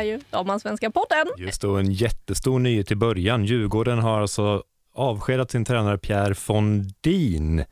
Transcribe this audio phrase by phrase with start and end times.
[0.00, 1.26] innebär ju Damallsvenska podden.
[1.36, 3.44] Just då en jättestor nyhet i början.
[3.44, 4.62] Djurgården har alltså
[4.94, 7.64] avskedat sin tränare Pierre Fondin.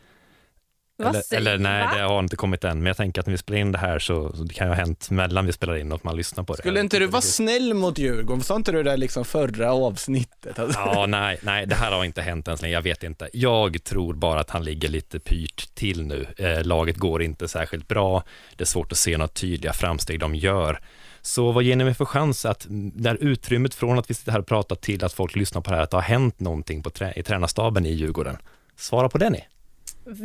[1.02, 1.94] Eller, eller nej, va?
[1.94, 3.98] det har inte kommit än, men jag tänker att när vi spelar in det här
[3.98, 6.44] så, så det kan ju ha hänt mellan vi spelar in och att man lyssnar
[6.44, 6.58] på det.
[6.58, 8.42] Skulle inte du vara snäll mot Djurgården?
[8.42, 10.58] Sa inte du det liksom förra avsnittet?
[10.58, 10.80] Alltså.
[10.80, 13.28] Ja, nej, nej, det här har inte hänt än så länge, jag vet inte.
[13.32, 16.26] Jag tror bara att han ligger lite pyrt till nu.
[16.36, 18.22] Eh, laget går inte särskilt bra,
[18.56, 20.80] det är svårt att se några tydliga framsteg de gör.
[21.22, 24.32] Så vad ger ni mig för chans att, mm, där utrymmet från att vi sitter
[24.32, 26.82] här och pratar till att folk lyssnar på det här, att det har hänt någonting
[26.82, 28.36] på trä, i tränarstaben i Djurgården?
[28.76, 29.44] Svara på det ni.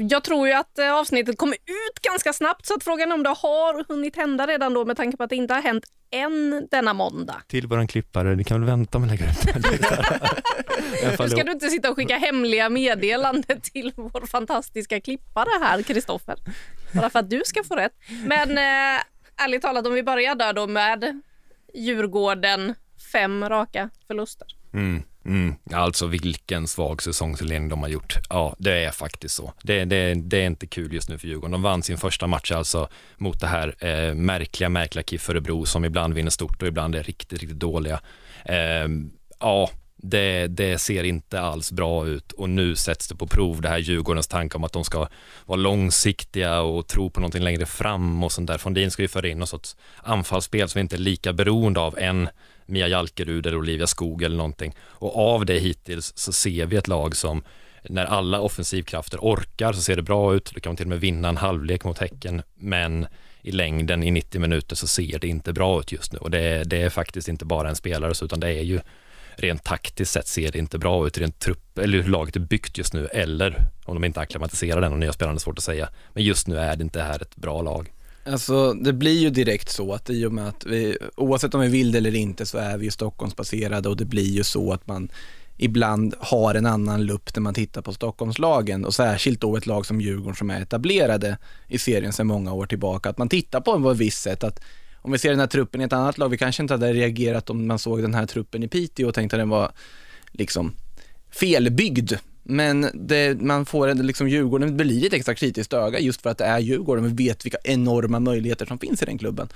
[0.10, 3.24] Jag tror ju att eh, avsnittet kommer ut ganska snabbt så att frågan är om
[3.24, 6.68] det har hunnit hända redan då med tanke på att det inte har hänt än
[6.72, 7.42] denna måndag.
[7.48, 9.54] Till våran klippare, ni kan väl vänta med att lägga ut det.
[11.18, 15.82] Fall Nu ska du inte sitta och skicka hemliga meddelanden till vår fantastiska klippare här,
[15.82, 16.36] Kristoffer.
[16.94, 17.94] Bara för att du ska få rätt.
[18.26, 19.04] Men eh,
[19.38, 21.22] ärligt talat, om vi börjar där då med
[21.74, 22.76] Djurgården,
[23.12, 24.48] fem raka förluster.
[24.74, 25.56] Mm, mm.
[25.72, 28.18] Alltså vilken svag säsongsinledning de har gjort.
[28.30, 29.54] Ja, det är faktiskt så.
[29.64, 31.52] Det, det, det är inte kul just nu för Djurgården.
[31.52, 35.86] De vann sin första match alltså mot det här eh, märkliga, märkliga KIF Örebro som
[35.86, 38.00] ibland vinner stort och ibland är riktigt, riktigt dåliga.
[38.46, 38.88] Eh,
[39.40, 39.70] ja,
[40.06, 43.78] det, det ser inte alls bra ut och nu sätts det på prov det här
[43.78, 45.08] Djurgårdens tanke om att de ska
[45.46, 48.58] vara långsiktiga och tro på någonting längre fram och sånt där.
[48.58, 52.30] Fondin ska ju föra in något sorts anfallsspel som inte är lika beroende av en
[52.66, 54.76] Mia Jalkerud eller Olivia Skog eller någonting.
[54.82, 57.44] Och av det hittills så ser vi ett lag som
[57.84, 60.52] när alla offensivkrafter orkar så ser det bra ut.
[60.54, 63.08] Då kan man till och med vinna en halvlek mot Häcken, men
[63.42, 66.40] i längden i 90 minuter så ser det inte bra ut just nu och det
[66.40, 68.80] är, det är faktiskt inte bara en spelare utan det är ju
[69.38, 72.78] rent taktiskt sett ser det inte bra ut, rent trupp, eller hur laget är byggt
[72.78, 75.90] just nu, eller om de inte acklimatiserar den och nya spelarna är svårt att säga.
[76.14, 77.92] Men just nu är det inte här ett bra lag.
[78.26, 81.68] Alltså det blir ju direkt så att i och med att vi, oavsett om vi
[81.68, 84.88] vill det eller inte så är vi ju Stockholmsbaserade och det blir ju så att
[84.88, 85.10] man
[85.58, 89.86] ibland har en annan lupp när man tittar på Stockholmslagen och särskilt då ett lag
[89.86, 93.10] som Djurgården som är etablerade i serien sedan många år tillbaka.
[93.10, 94.60] Att man tittar på en på ett visst sätt att
[95.04, 97.50] om vi ser den här truppen i ett annat lag, vi kanske inte hade reagerat
[97.50, 99.72] om man såg den här truppen i Piteå och tänkte att den var
[100.32, 100.74] liksom
[101.32, 102.14] felbyggd.
[102.44, 106.38] Men det, man får en, liksom Djurgården blir ett extra kritiskt öga just för att
[106.38, 107.16] det är Djurgården.
[107.16, 109.48] Vi vet vilka enorma möjligheter som finns i den klubben.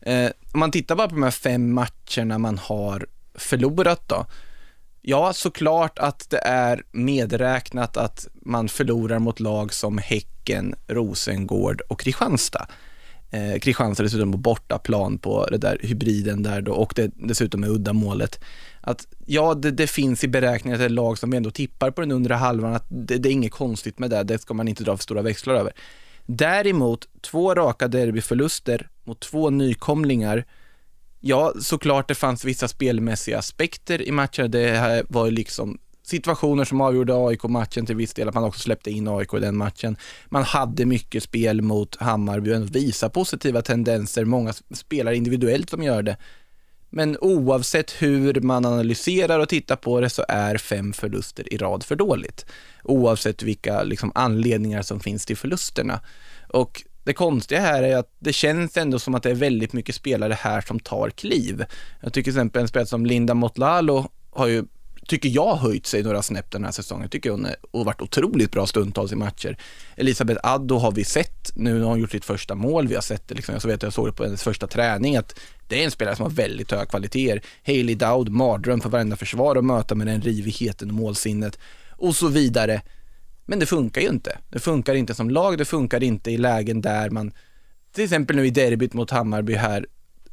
[0.00, 4.26] Eh, om man tittar bara på de här fem matcherna man har förlorat då.
[5.02, 12.00] Ja, såklart att det är medräknat att man förlorar mot lag som Häcken, Rosengård och
[12.00, 12.66] Kristianstad.
[13.30, 17.70] Eh, Kristianstad dessutom på bortaplan på det där hybriden där då och det, dessutom med
[17.70, 18.40] uddamålet.
[18.80, 21.90] Att ja, det, det finns i beräkningen att det är lag som vi ändå tippar
[21.90, 24.68] på den undre halvan, att det, det är inget konstigt med det, det ska man
[24.68, 25.72] inte dra för stora växlar över.
[26.26, 30.44] Däremot, två raka derbyförluster mot två nykomlingar.
[31.20, 34.50] Ja, såklart det fanns vissa spelmässiga aspekter i matchen.
[34.50, 38.60] Det här var ju liksom situationer som avgjorde AIK-matchen till viss del, att man också
[38.60, 39.96] släppte in AIK i den matchen.
[40.26, 46.02] Man hade mycket spel mot Hammarby och visar positiva tendenser, många spelare individuellt som gör
[46.02, 46.16] det.
[46.90, 51.82] Men oavsett hur man analyserar och tittar på det så är fem förluster i rad
[51.82, 52.46] för dåligt.
[52.84, 56.00] Oavsett vilka liksom, anledningar som finns till förlusterna.
[56.48, 59.94] Och det konstiga här är att det känns ändå som att det är väldigt mycket
[59.94, 61.64] spelare här som tar kliv.
[62.00, 64.64] Jag tycker till exempel en spelare som Linda Motlalo har ju
[65.06, 67.02] tycker jag höjt sig några snäpp den här säsongen.
[67.02, 69.56] Jag tycker hon har varit otroligt bra stundtals i matcher.
[69.96, 73.28] Elisabeth Addo har vi sett, nu har hon gjort sitt första mål, vi har sett
[73.28, 75.84] det liksom, jag så vet jag såg det på hennes första träning, att det är
[75.84, 77.42] en spelare som har väldigt höga kvaliteter.
[77.66, 81.58] Hailey Dowd, mardröm för varenda försvar att möta med den rivigheten och målsinnet
[81.90, 82.82] och så vidare.
[83.44, 84.38] Men det funkar ju inte.
[84.50, 87.32] Det funkar inte som lag, det funkar inte i lägen där man,
[87.94, 89.86] till exempel nu i derbyt mot Hammarby här,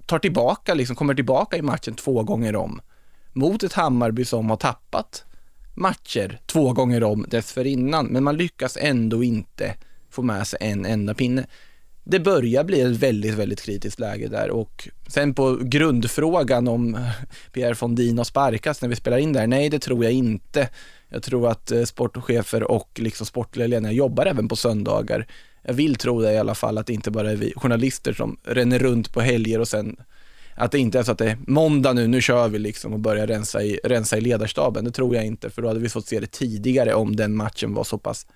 [0.06, 2.82] tar tillbaka, liksom kommer tillbaka i matchen två gånger om
[3.34, 5.26] mot ett Hammarby som har tappat
[5.74, 9.76] matcher två gånger om dessförinnan, men man lyckas ändå inte
[10.10, 11.46] få med sig en enda pinne.
[12.04, 17.08] Det börjar bli ett väldigt, väldigt kritiskt läge där och sen på grundfrågan om
[17.52, 20.70] Pierre Fondin har sparkats när vi spelar in där, nej det tror jag inte.
[21.10, 25.28] Jag tror att eh, sportchefer och liksom sportliga ledningar jobbar även på söndagar.
[25.62, 28.38] Jag vill tro det i alla fall, att det inte bara är vi journalister som
[28.44, 29.98] ränner runt på helger och sen
[30.56, 33.00] att det inte är så att det är måndag nu, nu kör vi liksom och
[33.00, 34.86] börjar rensa i, rensa i ledarstaben.
[34.86, 37.74] Det tror jag inte, för då hade vi fått se det tidigare om den matchen
[37.74, 38.28] var så pass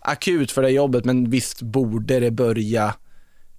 [0.00, 1.04] akut för det jobbet.
[1.04, 2.94] Men visst borde det börja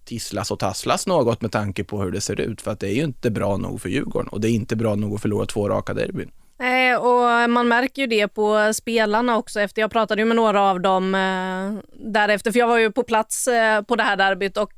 [0.06, 2.62] tisslas och tasslas något med tanke på hur det ser ut.
[2.62, 4.95] För att det är ju inte bra nog för Djurgården och det är inte bra
[4.95, 6.31] nog att förlora två raka derbyn.
[6.60, 9.60] Nej och man märker ju det på spelarna också.
[9.60, 13.04] Efter Jag pratade ju med några av dem eh, därefter, för jag var ju på
[13.04, 14.72] plats eh, på det här derbyt och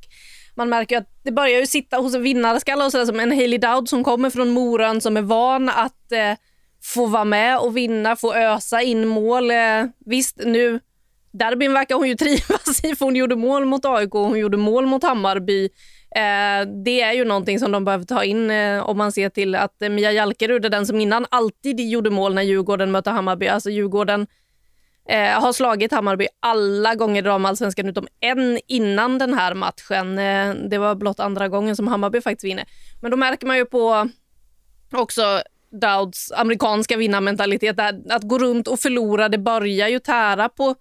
[0.54, 3.58] man märker att det börjar ju sitta hos en vinnarskalle och sådär som en Hailey
[3.58, 6.38] Dowd som kommer från Moran som är van att eh,
[6.82, 9.50] få vara med och vinna, få ösa in mål.
[9.50, 10.80] Eh, visst, nu
[11.32, 14.56] derbyn verkar hon ju trivas i för hon gjorde mål mot AIK och hon gjorde
[14.56, 15.64] mål mot Hammarby.
[16.16, 19.54] Eh, det är ju någonting som de behöver ta in eh, om man ser till
[19.54, 23.46] att eh, Mia Jalkerud är den som innan alltid gjorde mål när Djurgården mötte Hammarby.
[23.46, 24.26] Alltså Djurgården
[25.08, 30.18] eh, har slagit Hammarby alla gånger i damallsvenskan utom en innan den här matchen.
[30.18, 32.64] Eh, det var blott andra gången som Hammarby faktiskt vinner.
[33.00, 34.08] Men då märker man ju på
[34.92, 37.78] också Dowds amerikanska vinnarmentalitet.
[38.10, 40.74] Att gå runt och förlora, det börjar ju tära på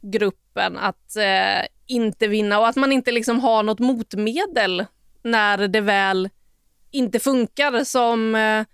[0.00, 4.84] gruppen att eh, inte vinna och att man inte liksom har något motmedel
[5.22, 6.28] när det väl
[6.90, 7.84] inte funkar.
[7.84, 8.64] Som eh,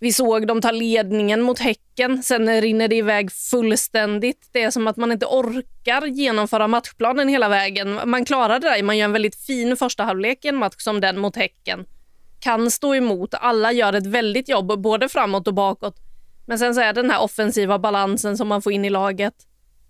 [0.00, 4.48] vi såg, dem ta ledningen mot Häcken, sen rinner det iväg fullständigt.
[4.52, 8.00] Det är som att man inte orkar genomföra matchplanen hela vägen.
[8.04, 11.00] Man klarar det där, man gör en väldigt fin första halvlek i en match som
[11.00, 11.84] den mot Häcken.
[12.40, 15.96] Kan stå emot, alla gör ett väldigt jobb både framåt och bakåt.
[16.46, 19.34] Men sen så är det den här offensiva balansen som man får in i laget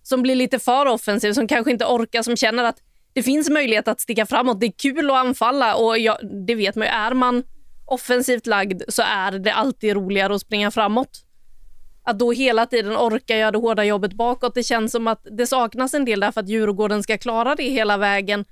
[0.08, 2.78] som blir lite för offensiv, som kanske inte orkar, som känner att
[3.12, 4.60] det finns möjlighet att sticka framåt.
[4.60, 6.16] Det är kul att anfalla och jag,
[6.46, 6.92] det vet man ju.
[6.92, 7.42] Är man
[7.88, 11.24] offensivt lagd så är det alltid roligare att springa framåt.
[12.04, 15.46] Att då hela tiden orka göra det hårda jobbet bakåt, det känns som att det
[15.46, 18.44] saknas en del därför att Djurgården ska klara det hela vägen.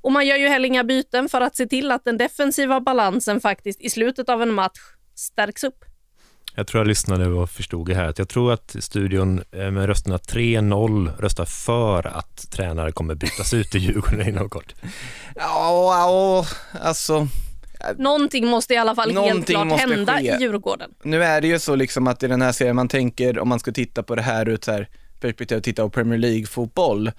[0.00, 3.40] Och man gör ju heller inga byten för att se till att den defensiva balansen
[3.40, 4.80] faktiskt i slutet av en match
[5.14, 5.84] stärks upp.
[6.56, 8.14] Jag tror jag lyssnade och förstod det här.
[8.16, 13.74] Jag tror att studion eh, med rösterna 3-0 röstar för att tränare kommer bytas ut
[13.74, 14.74] i Djurgården inom kort.
[15.34, 16.46] Ja, ja,
[16.80, 17.28] alltså
[17.96, 20.36] Någonting måste i alla fall helt klart hända ske.
[20.36, 20.90] i Djurgården.
[21.02, 23.58] Nu är det ju så liksom att i den här serien, man tänker om man
[23.58, 24.88] ska titta på det här ur ett
[25.20, 27.10] perspektiv, titta på Premier League-fotboll,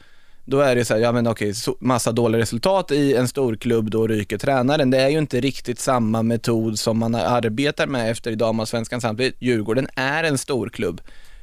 [0.46, 3.92] då är det så här, ja men okej, massa dåliga resultat i en stor klubb,
[3.92, 4.92] då ryker tränaren.
[4.92, 9.36] Det är ju inte riktigt samma metod som man arbetar med efter i damallsvenskan samtidigt.
[9.40, 11.01] Djurgården är en stor klubb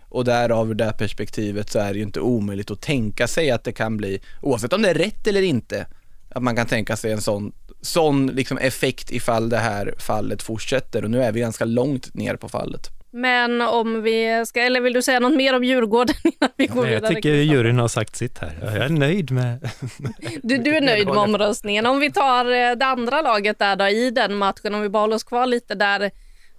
[0.09, 3.65] och därav ur det perspektivet så är det ju inte omöjligt att tänka sig att
[3.65, 5.87] det kan bli, oavsett om det är rätt eller inte,
[6.29, 11.05] att man kan tänka sig en sån, sån liksom effekt ifall det här fallet fortsätter
[11.05, 12.91] och nu är vi ganska långt ner på fallet.
[13.15, 16.85] Men om vi ska, eller vill du säga något mer om Djurgården innan vi går
[16.85, 17.01] vidare?
[17.03, 18.59] Jag tycker juryn har sagt sitt här.
[18.63, 19.71] Jag är nöjd med...
[20.43, 21.87] Du, du är nöjd med omröstningen.
[21.87, 25.01] Om vi tar eh, det andra laget där då i den matchen, om vi bara
[25.01, 26.11] håller oss kvar lite där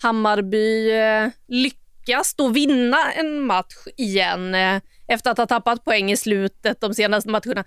[0.01, 6.17] Hammarby eh, lyckas då vinna en match igen eh, efter att ha tappat poäng i
[6.17, 7.63] slutet de senaste matcherna.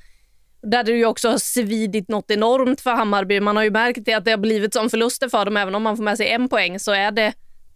[0.71, 3.41] Där det ju också har svidit något enormt för Hammarby.
[3.41, 5.57] Man har ju märkt att det har blivit som förluster för dem.
[5.57, 7.33] Även om man får med sig en poäng så är det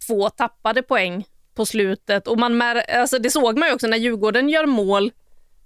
[0.07, 2.27] två tappade poäng på slutet.
[2.27, 5.11] Och man alltså det såg man ju också när Djurgården gör mål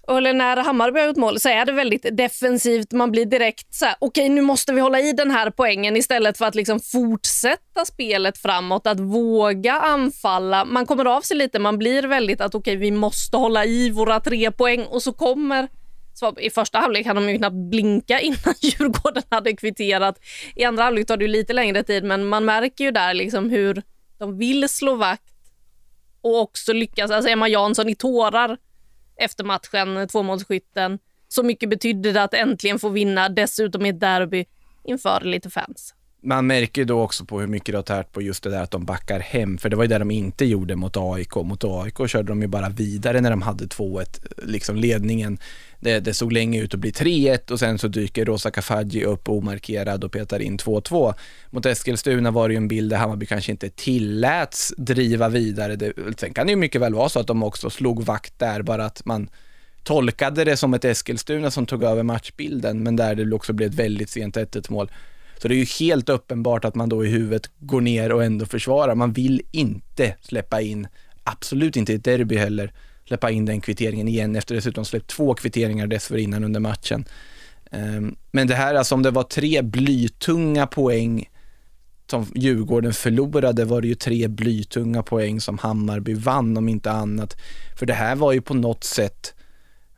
[0.07, 2.91] eller när Hammarby har gjort mål så är det väldigt defensivt.
[2.91, 5.95] Man blir direkt så här, okej okay, nu måste vi hålla i den här poängen
[5.95, 10.65] istället för att liksom fortsätta spelet framåt, att våga anfalla.
[10.65, 13.89] Man kommer av sig lite, man blir väldigt att okej okay, vi måste hålla i
[13.89, 15.67] våra tre poäng och så kommer
[16.15, 20.19] så I första halvlek hade de ju knappt blinka innan Djurgården hade kvitterat.
[20.55, 23.81] I andra halvlek tar det lite längre tid men man märker ju där liksom hur
[24.17, 25.33] de vill slå vakt
[26.21, 27.11] och också lyckas.
[27.11, 28.57] Alltså Emma Jansson i tårar
[29.15, 30.99] efter matchen, tvåmålsskytten.
[31.27, 34.45] Så mycket betydde det att äntligen få vinna, dessutom i ett derby
[34.83, 35.93] inför lite fans.
[36.23, 38.61] Man märker ju då också på hur mycket det har tärt på just det där
[38.61, 41.35] att de backar hem, för det var ju det de inte gjorde mot AIK.
[41.35, 44.05] Mot AIK körde de ju bara vidare när de hade 2-1,
[44.43, 45.37] liksom ledningen
[45.85, 49.29] det, det såg länge ut att bli 3-1 och sen så dyker Rosa Kafaji upp
[49.29, 51.13] omarkerad och petar in 2-2.
[51.49, 55.75] Mot Eskilstuna var det ju en bild där Hammarby kanske inte tilläts driva vidare.
[55.75, 58.61] Det, sen kan det ju mycket väl vara så att de också slog vakt där,
[58.61, 59.29] bara att man
[59.83, 63.75] tolkade det som ett Eskilstuna som tog över matchbilden, men där det också blev ett
[63.75, 64.91] väldigt sent 1 mål.
[65.37, 68.45] Så det är ju helt uppenbart att man då i huvudet går ner och ändå
[68.45, 68.95] försvarar.
[68.95, 70.87] Man vill inte släppa in,
[71.23, 72.73] absolut inte i ett derby heller,
[73.07, 77.05] släppa in den kvitteringen igen efter dessutom släppt två kvitteringar dessförinnan under matchen.
[77.71, 81.29] Ehm, men det här, alltså om det var tre blytunga poäng
[82.09, 87.37] som Djurgården förlorade var det ju tre blytunga poäng som Hammarby vann om inte annat.
[87.79, 89.33] För det här var ju på något sätt,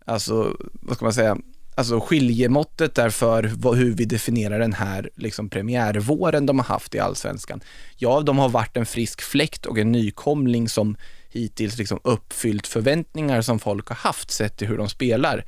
[0.05, 1.37] alltså vad ska man säga,
[1.75, 3.43] alltså skiljemåttet därför
[3.75, 7.61] hur vi definierar den här liksom premiärvåren de har haft i allsvenskan.
[7.97, 10.95] Ja, de har varit en frisk fläkt och en nykomling som
[11.29, 15.45] hittills liksom uppfyllt förväntningar som folk har haft sett till hur de spelar.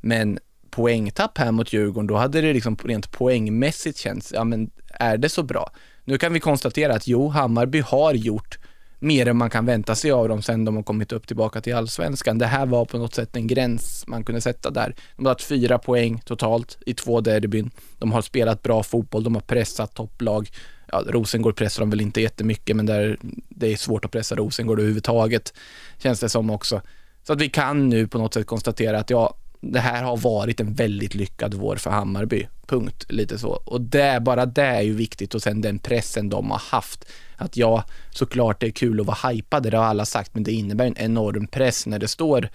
[0.00, 0.38] Men
[0.70, 5.28] poängtapp här mot Djurgården, då hade det liksom rent poängmässigt känts, ja men är det
[5.28, 5.70] så bra?
[6.04, 8.58] Nu kan vi konstatera att jo, Hammarby har gjort
[8.98, 11.74] mer än man kan vänta sig av dem sen de har kommit upp tillbaka till
[11.74, 12.38] allsvenskan.
[12.38, 14.94] Det här var på något sätt en gräns man kunde sätta där.
[15.16, 17.70] De har haft fyra poäng totalt i två derbyn.
[17.98, 20.48] De har spelat bra fotboll, de har pressat topplag.
[20.92, 23.18] Ja, Rosengård pressar de väl inte jättemycket, men där,
[23.48, 25.54] det är svårt att pressa Rosengård överhuvudtaget,
[25.98, 26.82] känns det som också.
[27.22, 30.60] Så att vi kan nu på något sätt konstatera att ja, det här har varit
[30.60, 32.48] en väldigt lyckad vår för Hammarby.
[32.66, 33.06] Punkt.
[33.08, 33.48] Lite så.
[33.48, 37.04] Och det, bara det är ju viktigt och sen den pressen de har haft.
[37.36, 40.52] Att ja, såklart det är kul att vara hypade, det har alla sagt, men det
[40.52, 42.50] innebär en enorm press när det står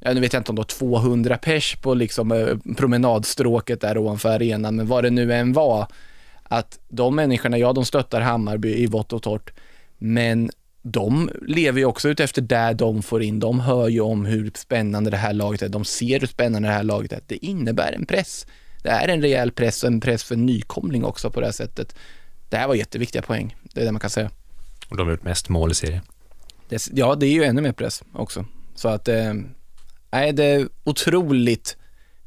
[0.00, 3.98] Ja, nu vet jag inte om det var 200 pers på liksom eh, promenadstråket där
[3.98, 5.86] ovanför arenan, men vad det nu än var,
[6.48, 9.52] att de människorna, ja de stöttar Hammarby i vått och torrt,
[9.98, 10.50] men
[10.82, 13.40] de lever ju också ut efter där de får in.
[13.40, 15.68] De hör ju om hur spännande det här laget är.
[15.68, 17.20] De ser hur spännande det här laget är.
[17.26, 18.46] Det innebär en press.
[18.82, 21.96] Det är en rejäl press och en press för nykomling också på det här sättet.
[22.48, 23.56] Det här var jätteviktiga poäng.
[23.62, 24.30] Det är det man kan säga.
[24.88, 26.02] Och de har gjort mest mål i serien.
[26.92, 28.44] Ja, det är ju ännu mer press också.
[28.74, 29.34] Så att, eh,
[30.10, 31.76] det är otroligt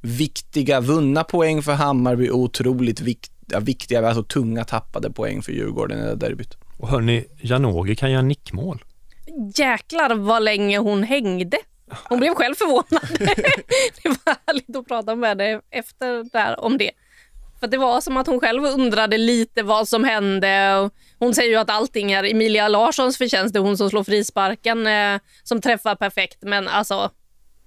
[0.02, 6.00] viktiga, vunna poäng för Hammarby, otroligt vikt, ja, viktiga, alltså tunga tappade poäng för Djurgården
[6.00, 6.58] i det derbyt.
[6.78, 8.84] Och hörni, Janogy kan göra nickmål.
[9.56, 11.58] Jäklar vad länge hon hängde.
[12.10, 13.20] Hon blev själv förvånad.
[14.04, 16.92] det var härligt att prata med henne efter där om det.
[17.60, 20.90] För det var som att hon själv undrade lite vad som hände.
[21.20, 23.54] Hon säger ju att allting är Emilia Larssons förtjänst.
[23.54, 26.38] Det är hon som slår frisparken eh, som träffar perfekt.
[26.42, 27.12] Men alltså,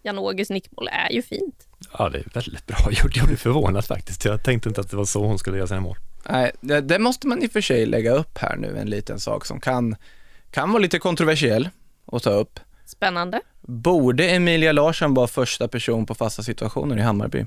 [0.03, 1.69] Janogys nickmål är ju fint.
[1.99, 3.17] Ja, det är väldigt bra gjort.
[3.17, 4.25] Jag blev förvånad faktiskt.
[4.25, 5.97] Jag tänkte inte att det var så hon skulle göra sina mål.
[6.29, 9.21] Nej, det, det, måste man i och för sig lägga upp här nu, en liten
[9.21, 9.97] sak som kan,
[10.51, 11.69] kan vara lite kontroversiell
[12.07, 12.61] att ta upp.
[12.85, 13.41] Spännande.
[13.61, 17.47] Borde Emilia Larsson vara första person på fasta situationer i Hammarby?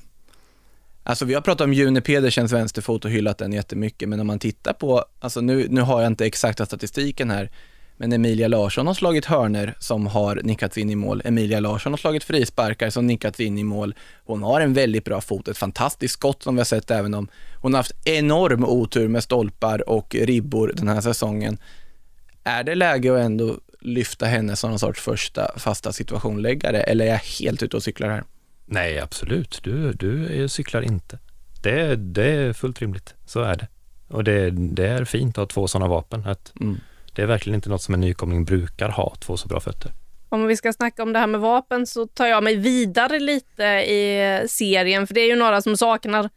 [1.04, 4.40] Alltså vi har pratat om June Pedersens vänsterfot och hyllat den jättemycket, men om man
[4.40, 7.52] tittar på, alltså nu, nu har jag inte exakta statistiken här,
[7.98, 11.22] men Emilia Larsson har slagit hörner som har nickats in i mål.
[11.26, 13.96] Emilia Larsson har slagit frisparkar som nickats in i mål.
[14.26, 17.28] Hon har en väldigt bra fot, ett fantastiskt skott som vi har sett även om
[17.62, 21.58] hon har haft enorm otur med stolpar och ribbor den här säsongen.
[22.44, 27.10] Är det läge att ändå lyfta henne som någon sorts första fasta situationläggare eller är
[27.10, 28.24] jag helt ute och cyklar här?
[28.66, 29.60] Nej, absolut.
[29.64, 31.20] Du, du cyklar inte.
[31.64, 33.14] Det, det är fullt rimligt.
[33.26, 33.68] Så är det.
[34.08, 36.26] Och det, det är fint att ha två sådana vapen.
[36.26, 36.80] Att mm
[37.16, 39.92] det är verkligen inte något som en nykomling brukar ha, två så bra fötter.
[40.30, 43.64] Om vi ska snacka om det här med vapen så tar jag mig vidare lite
[43.64, 46.30] i serien, för det är ju några som saknar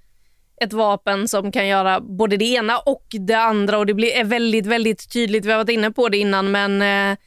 [0.60, 4.24] ett vapen som kan göra både det ena och det andra och det blir, är
[4.24, 5.44] väldigt, väldigt tydligt.
[5.44, 7.18] Vi har varit inne på det innan, men eh,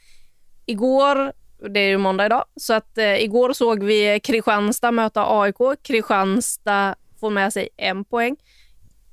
[0.65, 1.34] igår,
[1.70, 5.58] det är ju måndag idag, så att eh, igår såg vi Kristianstad möta AIK.
[5.84, 8.36] Kristianstad får med sig en poäng.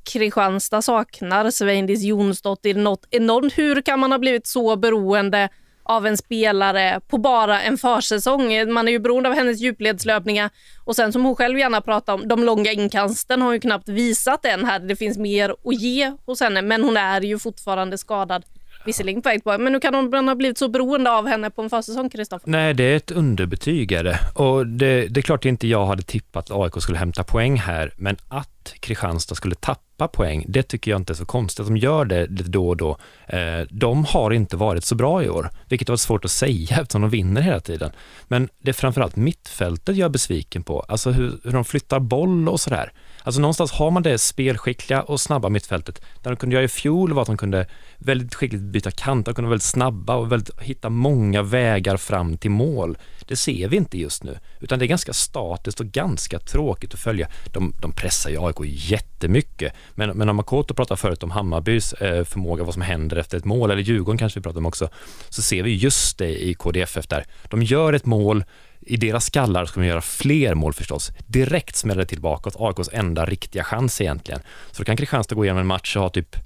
[0.08, 3.58] Kristianstad saknar Sveindis Jonsdottir något enormt.
[3.58, 5.48] Hur kan man ha blivit så beroende
[5.82, 8.72] av en spelare på bara en försäsong?
[8.72, 10.50] Man är ju beroende av hennes djupledslöpningar
[10.84, 13.88] och sen som hon själv gärna pratar om, de långa inkasten har hon ju knappt
[13.88, 14.78] visat än här.
[14.78, 18.44] Det finns mer att ge hos henne, men hon är ju fortfarande skadad.
[18.88, 21.62] Visserligen på ett poäng, men hur kan hon ha blivit så beroende av henne på
[21.62, 22.50] en försäsong, Kristoffer?
[22.50, 24.18] Nej, det är ett underbetyg är det.
[24.34, 27.92] Och det, det är klart inte jag hade tippat att AIK skulle hämta poäng här,
[27.96, 31.66] men att Kristianstad skulle tappa poäng, det tycker jag inte är så konstigt.
[31.66, 32.98] De gör det lite då och då.
[33.26, 37.00] Eh, de har inte varit så bra i år, vilket var svårt att säga eftersom
[37.00, 37.92] de vinner hela tiden.
[38.28, 42.48] Men det är framförallt mittfältet jag är besviken på, alltså hur, hur de flyttar boll
[42.48, 42.92] och sådär.
[43.28, 46.02] Alltså någonstans har man det spelskickliga och snabba mittfältet.
[46.22, 47.66] Där de kunde göra i fjol var att de kunde
[47.98, 52.36] väldigt skickligt byta kant, de kunde vara väldigt snabba och väldigt, hitta många vägar fram
[52.36, 52.98] till mål.
[53.26, 57.00] Det ser vi inte just nu, utan det är ganska statiskt och ganska tråkigt att
[57.00, 57.28] följa.
[57.52, 62.24] De, de pressar ju AIK jättemycket, men, men om Makoto pratar förut om Hammarbys eh,
[62.24, 64.88] förmåga, vad som händer efter ett mål, eller Djurgården kanske vi pratar om också,
[65.28, 67.24] så ser vi just det i KDFF där.
[67.50, 68.44] De gör ett mål,
[68.80, 71.12] i deras skallar ska de göra fler mål förstås.
[71.26, 74.40] Direkt smäller det tillbaka åt AIKs enda riktiga chans egentligen.
[74.70, 76.36] Så då kan Kristianstad gå igenom en match och ha typ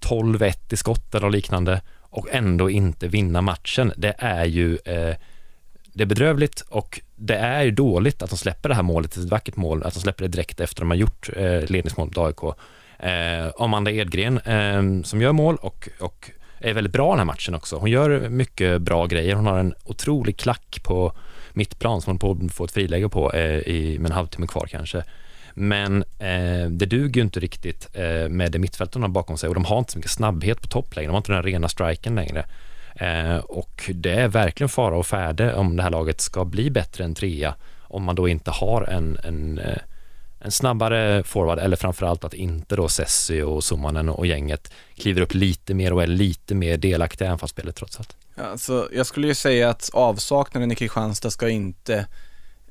[0.00, 3.92] 12-1 i skott eller liknande och ändå inte vinna matchen.
[3.96, 5.16] Det är ju eh,
[5.92, 9.30] det är bedrövligt och det är ju dåligt att de släpper det här målet, ett
[9.30, 12.56] vackert mål, att de släpper det direkt efter de har gjort eh, ledningsmålet mot AIK.
[12.98, 17.54] Eh, Amanda Edgren eh, som gör mål och, och är väldigt bra den här matchen
[17.54, 17.76] också.
[17.76, 19.34] Hon gör mycket bra grejer.
[19.34, 21.12] Hon har en otrolig klack på
[21.52, 24.66] mittplan som hon på att få ett friläge på eh, i, med en halvtimme kvar
[24.70, 25.04] kanske.
[25.54, 29.48] Men eh, det duger ju inte riktigt eh, med det mittfältet de har bakom sig
[29.48, 31.08] och de har inte så mycket snabbhet på topp längre.
[31.08, 32.44] De har inte den rena striken längre.
[32.94, 37.04] Eh, och det är verkligen fara och färde om det här laget ska bli bättre
[37.04, 37.54] än trea
[37.90, 39.78] om man då inte har en, en, eh,
[40.40, 45.34] en snabbare forward eller framförallt att inte då Sessi och Summanen och gänget kliver upp
[45.34, 48.16] lite mer och är lite mer delaktiga i anfallsspelet trots allt.
[48.34, 52.06] Alltså, jag skulle ju säga att avsaknaden i Kristianstad ska inte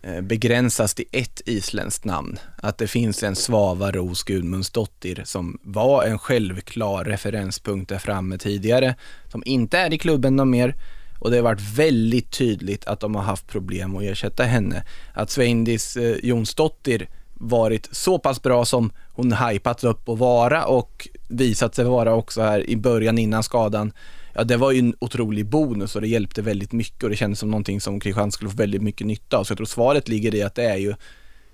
[0.02, 2.40] eh, begränsas till ett isländskt namn.
[2.58, 8.96] Att det finns en Svava Ros Gudmundsdottir som var en självklar referenspunkt där framme tidigare,
[9.32, 10.76] som inte är i klubben någon mer
[11.20, 14.84] och det har varit väldigt tydligt att de har haft problem att ersätta henne.
[15.14, 21.08] Att Sveindis eh, Jonsdottir varit så pass bra som hon hypats upp att vara och
[21.28, 23.92] visat sig vara också här i början innan skadan.
[24.34, 27.40] Ja, det var ju en otrolig bonus och det hjälpte väldigt mycket och det kändes
[27.40, 29.44] som någonting som Kristianstad skulle få väldigt mycket nytta av.
[29.44, 30.96] Så jag tror svaret ligger i att det är ju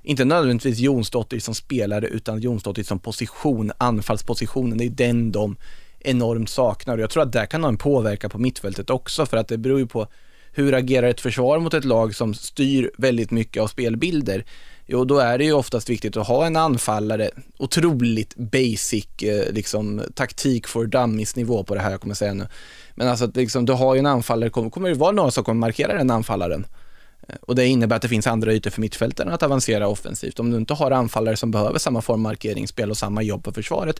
[0.04, 5.58] inte nödvändigtvis Jonsdottir som spelare utan Jonsdottir som position, anfallspositionen, det är den de
[6.00, 9.38] enormt saknar och jag tror att det kan ha en påverkan på mittfältet också för
[9.38, 10.08] att det beror ju på
[10.52, 14.46] hur agerar ett försvar mot ett lag som styr väldigt mycket av spelbilder?
[14.88, 20.02] Jo, då är det ju oftast viktigt att ha en anfallare, otroligt basic eh, liksom,
[20.14, 22.48] taktik for dummies nivå på det här jag kommer säga nu.
[22.96, 25.44] Men alltså att liksom, du har ju en anfallare, kommer, kommer det vara några som
[25.44, 26.66] kommer markera den anfallaren.
[27.28, 30.40] Eh, och det innebär att det finns andra ytor för mittfältaren att avancera offensivt.
[30.40, 34.00] Om du inte har anfallare som behöver samma form markeringsspel och samma jobb på försvaret,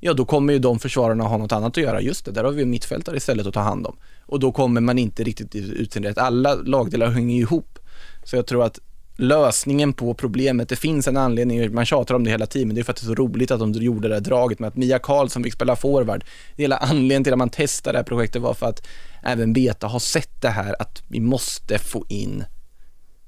[0.00, 2.00] ja då kommer ju de försvararna ha något annat att göra.
[2.00, 3.96] Just det, där har vi en mittfältare istället att ta hand om.
[4.26, 6.18] Och då kommer man inte riktigt ut sin rätt.
[6.18, 7.78] Alla lagdelar hänger ju ihop.
[8.24, 8.80] Så jag tror att
[9.16, 12.80] lösningen på problemet, det finns en anledning, man tjatar om det hela tiden, men det
[12.80, 14.76] är för att det är så roligt att de gjorde det där draget med att
[14.76, 16.24] Mia Karlsson fick spela forward.
[16.56, 18.86] Hela anledningen till att man testade det här projektet var för att
[19.22, 22.44] även Beta har sett det här att vi måste få in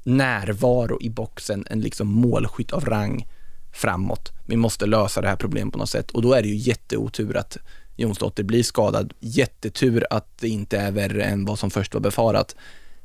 [0.03, 3.27] närvaro i boxen, en liksom målskytt av rang
[3.73, 4.33] framåt.
[4.47, 7.37] Vi måste lösa det här problemet på något sätt och då är det ju jätteotur
[7.37, 7.57] att
[7.97, 9.13] Jonsdotter blir skadad.
[9.21, 12.57] Jättetur att det inte är värre än vad som först var befarat.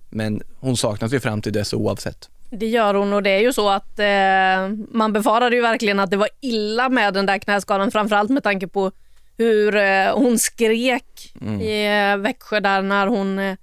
[0.10, 2.30] Men hon saknas ju fram till dess oavsett.
[2.60, 6.12] Det gör hon och det är ju så att eh, man befarade ju verkligen att
[6.12, 8.92] det var illa med den där knäskadan framförallt med tanke på
[9.38, 11.62] hur eh, hon skrek mm.
[11.62, 13.56] i eh, Växjö där när hon eh,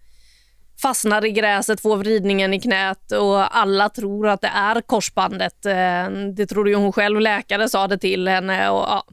[0.82, 5.66] fastnar i gräset, får vridningen i knät och alla tror att det är korsbandet.
[5.66, 7.20] Eh, det trodde ju hon själv.
[7.20, 8.70] Läkare sa det till henne.
[8.70, 9.04] Och, ja.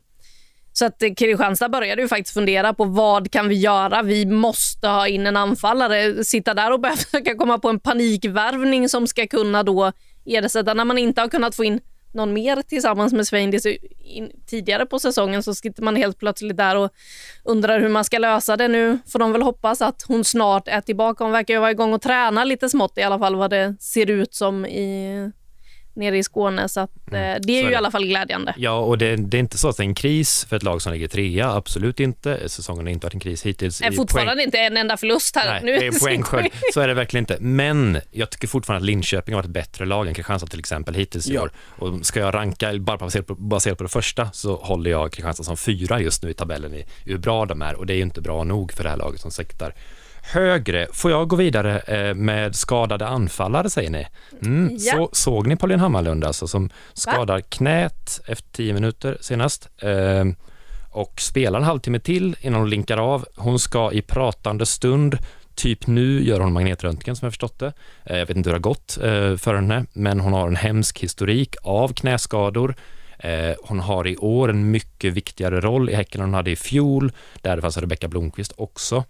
[0.77, 4.01] Så att eh, Kristianstad började ju faktiskt fundera på vad kan vi göra?
[4.01, 6.23] Vi måste ha in en anfallare.
[6.23, 9.91] Sitta där och börja försöka komma på en panikvärvning som ska kunna då
[10.25, 11.79] ersätta när man inte har kunnat få in
[12.13, 13.67] någon mer tillsammans med Sveindis
[14.47, 16.91] tidigare på säsongen så sitter man helt plötsligt där och
[17.43, 18.67] undrar hur man ska lösa det.
[18.67, 21.23] Nu får de väl hoppas att hon snart är tillbaka.
[21.23, 24.09] Hon verkar ju vara igång och träna lite smått i alla fall vad det ser
[24.09, 25.31] ut som i
[25.97, 26.69] nere i Skåne.
[26.69, 27.35] Så att, mm.
[27.35, 28.53] Eh, det är så ju i alla fall glädjande.
[28.57, 30.81] Ja, och det, det, är inte så att det är en kris för ett lag
[30.81, 31.51] som ligger trea.
[31.51, 32.49] Absolut inte.
[32.49, 33.79] Säsongen har inte varit en kris hittills.
[33.79, 34.45] Det är fortfarande poäng...
[34.45, 35.53] inte en enda förlust här.
[35.53, 36.49] Nej, nu det är poängskörd.
[36.73, 37.37] Så är det verkligen inte.
[37.39, 40.95] Men jag tycker fortfarande att Linköping har varit ett bättre lag än Kristianstad till exempel
[40.95, 41.41] hittills i ja.
[41.41, 41.51] år.
[41.77, 45.43] Och ska jag ranka, bara baserat på, baserat på det första, så håller jag Kristianstad
[45.43, 47.75] som fyra just nu i tabellen i hur bra de är.
[47.75, 49.73] Och det är ju inte bra nog för det här laget som siktar
[50.27, 50.87] högre.
[50.93, 54.07] Får jag gå vidare eh, med skadade anfallare säger ni?
[54.41, 54.75] Mm.
[54.79, 54.93] Ja.
[54.93, 57.41] Så, såg ni Pauline Hammarlund alltså som skadar Va?
[57.49, 60.25] knät efter tio minuter senast eh,
[60.91, 63.25] och spelar en halvtimme till innan hon linkar av.
[63.35, 65.17] Hon ska i pratande stund
[65.55, 67.73] Typ nu gör hon magnetröntgen som jag förstått det.
[68.05, 70.55] Eh, jag vet inte hur det har gått eh, för henne, men hon har en
[70.55, 72.75] hemsk historik av knäskador.
[73.63, 77.11] Hon har i år en mycket viktigare roll i Häcken än hon hade i fjol.
[77.41, 79.03] Där fanns Rebecka Blomqvist också.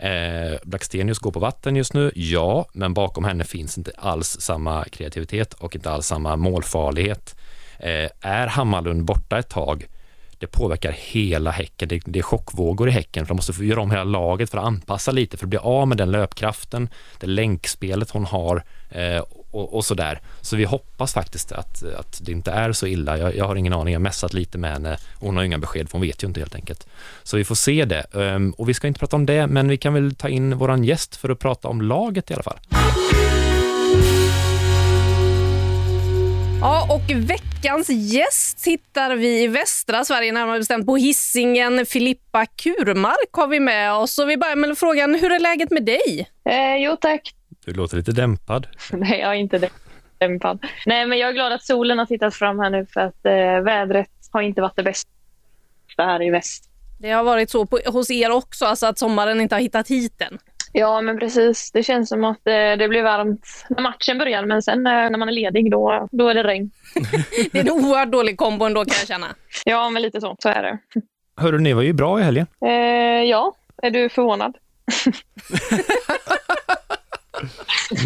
[0.00, 4.84] Eh, Blackstenius går på vatten just nu, ja, men bakom henne finns inte alls samma
[4.84, 7.36] kreativitet och inte alls samma målfarlighet.
[7.78, 9.86] Eh, är Hammarlund borta ett tag,
[10.38, 11.88] det påverkar hela Häcken.
[11.88, 14.58] Det, det är chockvågor i Häcken, för de måste få göra om hela laget för
[14.58, 16.88] att anpassa lite, för att bli av med den löpkraften,
[17.20, 19.22] det länkspelet hon har eh,
[19.58, 20.20] och, och sådär.
[20.40, 23.18] Så vi hoppas faktiskt att, att det inte är så illa.
[23.18, 24.98] Jag, jag har ingen aning, jag har messat lite med henne.
[25.20, 26.86] Hon har inga besked, för hon vet ju inte helt enkelt.
[27.22, 28.04] Så vi får se det.
[28.12, 30.84] Um, och vi ska inte prata om det, men vi kan väl ta in våran
[30.84, 32.58] gäst för att prata om laget i alla fall.
[36.60, 41.86] Ja, och veckans gäst hittar vi i västra Sverige, närmare bestämt på hissingen.
[41.86, 44.18] Filippa Kurmark har vi med oss.
[44.18, 46.28] Och vi börjar med frågan, hur är läget med dig?
[46.50, 48.66] Eh, jo tack, du låter lite dämpad.
[48.92, 49.70] Nej, jag är inte
[50.18, 50.64] dämpad.
[50.86, 53.60] Nej, men jag är glad att solen har tittat fram här nu för att eh,
[53.64, 55.08] vädret har inte varit det bästa
[55.98, 56.64] här i väst.
[56.98, 60.20] Det har varit så på, hos er också, alltså att sommaren inte har hittat hit
[60.20, 60.38] än?
[60.72, 61.70] Ja, men precis.
[61.72, 65.18] Det känns som att eh, det blir varmt när matchen börjar, men sen eh, när
[65.18, 66.70] man är ledig, då, då är det regn.
[67.52, 69.26] det är en oerhört dålig kombo ändå kan jag känna.
[69.64, 70.36] Ja, men lite så.
[70.38, 70.78] Så är det.
[71.36, 72.46] Hörru, ni var ju bra i helgen.
[72.60, 72.70] Eh,
[73.30, 74.56] ja, är du förvånad?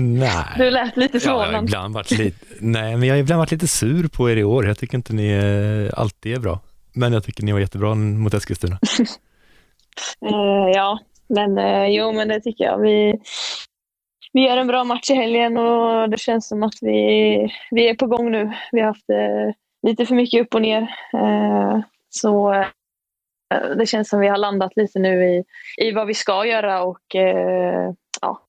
[0.00, 0.44] Nej.
[0.58, 1.64] Du lät lite Ja, jag har förvånad.
[1.64, 4.66] ibland varit lite, nej, men jag har ibland varit lite sur på er i år.
[4.66, 6.60] Jag tycker inte ni eh, alltid är bra.
[6.92, 8.78] Men jag tycker ni var jättebra mot Eskilstuna.
[10.26, 12.78] Eh, ja, men eh, jo, men det tycker jag.
[12.78, 13.14] Vi,
[14.32, 17.36] vi gör en bra match i helgen och det känns som att vi,
[17.70, 18.52] vi är på gång nu.
[18.72, 19.54] Vi har haft eh,
[19.88, 20.94] lite för mycket upp och ner.
[22.10, 22.64] Så
[23.76, 25.44] det känns som vi har landat lite nu i,
[25.76, 27.14] i vad vi ska göra och
[28.20, 28.40] ja,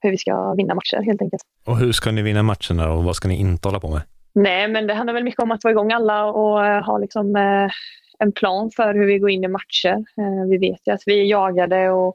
[0.00, 1.42] hur vi ska vinna matcher helt enkelt.
[1.66, 4.02] Och hur ska ni vinna matcherna och vad ska ni inte hålla på med?
[4.32, 7.36] Nej, men det handlar väl mycket om att få igång alla och eh, ha liksom,
[7.36, 7.70] eh,
[8.18, 9.92] en plan för hur vi går in i matcher.
[9.92, 12.14] Eh, vi vet ju att vi jagade och,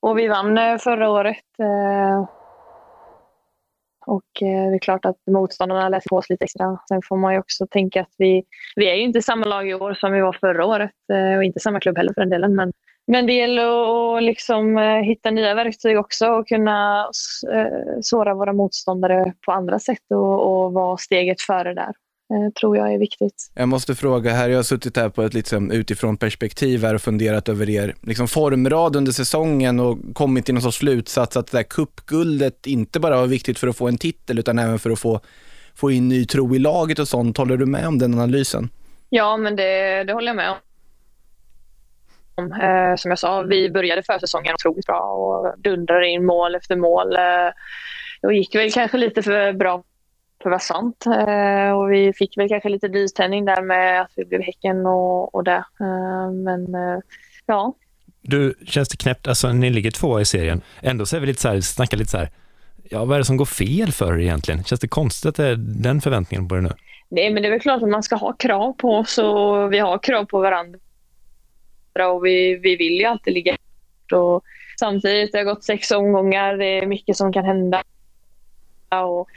[0.00, 1.36] och vi vann förra året.
[4.06, 6.78] Och det är klart att motståndarna läser på oss lite extra.
[6.88, 8.44] Sen får man ju också tänka att vi,
[8.76, 10.90] vi är ju inte samma lag i år som vi var förra året
[11.36, 12.54] och inte samma klubb heller för den delen.
[12.54, 12.72] Men,
[13.08, 13.62] men det gäller
[14.16, 17.00] att liksom, eh, hitta nya verktyg också och kunna
[17.52, 21.92] eh, såra våra motståndare på andra sätt och, och vara steget före där.
[22.34, 23.50] Eh, tror jag är viktigt.
[23.54, 27.02] Jag måste fråga här, jag har suttit här på ett liksom utifrån perspektiv här och
[27.02, 31.58] funderat över er liksom formrad under säsongen och kommit till någon sorts slutsats att det
[31.58, 34.98] där cupguldet inte bara var viktigt för att få en titel utan även för att
[34.98, 35.20] få,
[35.74, 37.36] få in ny tro i laget och sånt.
[37.36, 38.70] Håller du med om den analysen?
[39.08, 40.56] Ja, men det, det håller jag med om.
[42.38, 47.16] Eh, som jag sa, vi började försäsongen otroligt bra och dundrade in mål efter mål.
[47.16, 47.52] Eh,
[48.22, 49.82] och gick väl kanske lite för bra
[50.42, 51.06] för att vara sant.
[51.06, 55.34] Eh, och vi fick väl kanske lite dyständning där med att vi blev Häcken och,
[55.34, 55.64] och det.
[55.80, 56.98] Eh, men eh,
[57.46, 57.74] ja,
[58.22, 61.40] Du, känns det knäppt, alltså ni ligger två i serien, ändå så är vi lite
[61.40, 62.30] så här, snackar lite så här,
[62.84, 64.64] ja vad är det som går fel för er egentligen?
[64.64, 66.70] Känns det konstigt att det är den förväntningen på er nu?
[67.08, 69.78] Nej, men det är väl klart att man ska ha krav på oss och vi
[69.78, 70.78] har krav på varandra.
[72.06, 73.56] Och vi, vi vill ju alltid ligga
[74.12, 74.44] och
[74.78, 77.82] Samtidigt, det har gått sex omgångar, det är mycket som kan hända.
[79.02, 79.28] Och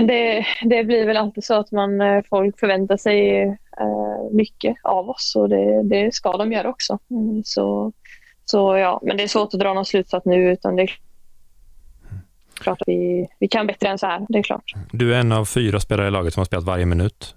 [0.00, 3.42] det, det blir väl alltid så att man, eh, folk förväntar sig
[3.80, 6.98] eh, mycket av oss och det, det ska de göra också.
[7.10, 7.92] Mm, så,
[8.44, 10.90] så ja, men det är svårt att dra någon slutsats nu utan det är
[12.60, 14.72] klart att vi, vi kan bättre än så här, det är klart.
[14.92, 17.34] Du är en av fyra spelare i laget som har spelat varje minut.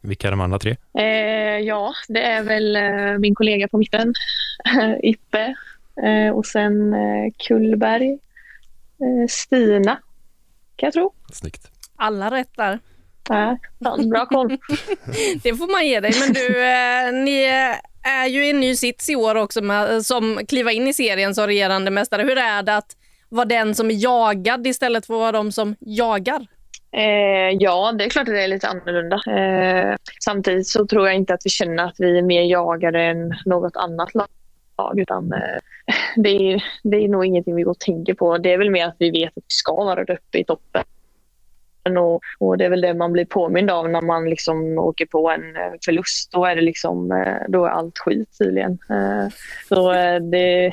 [0.00, 0.76] Vilka är de andra tre?
[0.98, 4.14] Eh, ja, det är väl eh, min kollega på mitten,
[5.02, 5.54] Ippe,
[6.02, 9.94] eh, och sen eh, Kullberg, eh, Stina,
[10.76, 11.12] kan jag tro.
[11.32, 11.70] Snyggt.
[11.96, 12.78] Alla rätt där.
[13.28, 13.58] Ja,
[14.10, 14.48] bra koll.
[15.42, 16.12] Det får man ge dig.
[16.20, 17.44] Men du, eh, ni
[18.02, 21.34] är ju i en ny sits i år också med, som kliva in i serien
[21.34, 22.22] som regerande mästare.
[22.22, 22.96] Hur är det att
[23.28, 26.46] vara den som är jagad istället för att vara de som jagar?
[26.92, 29.16] Eh, ja, det är klart att det är lite annorlunda.
[29.26, 33.34] Eh, samtidigt så tror jag inte att vi känner att vi är mer jagade än
[33.44, 34.28] något annat lag.
[34.96, 35.58] Utan, eh,
[36.16, 38.38] det, är, det är nog ingenting vi går och tänker på.
[38.38, 40.84] Det är väl mer att vi vet att vi ska vara där uppe i toppen.
[41.98, 45.30] Och, och Det är väl det man blir påmind av när man liksom åker på
[45.30, 46.32] en eh, förlust.
[46.32, 48.78] Då är, det liksom, eh, då är allt skit tydligen.
[48.90, 49.32] Eh,
[49.68, 50.72] Så det,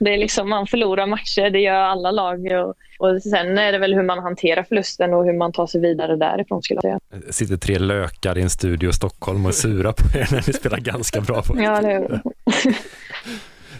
[0.00, 2.46] det är liksom, man förlorar matcher, det gör alla lag.
[2.52, 2.74] Och,
[3.08, 6.16] och sen är det väl hur man hanterar förlusten och hur man tar sig vidare
[6.16, 7.20] därifrån skulle jag säga.
[7.26, 10.44] Det sitter tre lökar i en studio i Stockholm och är sura på er när
[10.46, 11.42] ni spelar ganska bra.
[11.42, 11.62] På.
[11.62, 12.20] Ja, eller hur?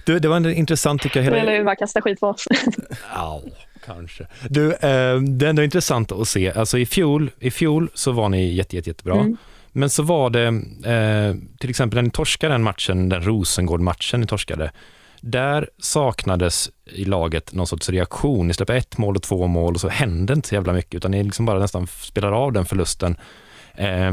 [0.05, 1.25] Du, det var en intressant tycker jag.
[1.25, 1.37] Hela...
[1.37, 1.65] Eller hur?
[1.65, 2.45] Bara kasta skit på oss.
[3.87, 4.27] Kanske.
[4.49, 6.53] Du, eh, det är ändå intressant att se.
[6.53, 9.15] Alltså i fjol, i fjol så var ni jätte, jätte, jättebra.
[9.21, 9.37] Mm.
[9.73, 10.47] Men så var det,
[10.93, 14.73] eh, till exempel när ni torskade den matchen, den Rosengård-matchen ni torskade,
[15.21, 18.47] där saknades i laget någon sorts reaktion.
[18.49, 21.11] Ni släpper ett mål och två mål och så hände inte så jävla mycket, utan
[21.11, 23.17] ni liksom bara nästan spelar av den förlusten.
[23.75, 24.13] Eh,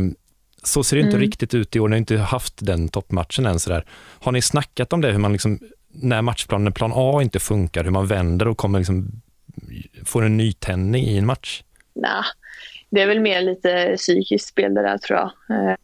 [0.64, 1.22] så ser det inte Mm.
[1.22, 3.60] riktigt ut i år, ni har inte haft den toppmatchen än.
[3.60, 3.86] Så där.
[4.20, 5.60] Har ni snackat om det, hur man liksom,
[5.94, 9.22] när matchplanen, plan A inte funkar, hur man vänder och kommer liksom,
[10.06, 11.64] får en nytändning i en match?
[11.94, 12.24] Nej,
[12.90, 15.32] det är väl mer lite psykiskt spel det där tror jag.
[15.50, 15.76] Eh,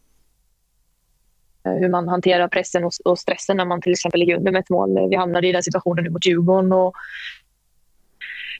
[1.64, 5.08] hur man hanterar pressen och, stressen när man till exempel ligger under med ett mål.
[5.10, 6.72] Vi hamnade i den situationen nu mot Djurgården.
[6.72, 6.94] Och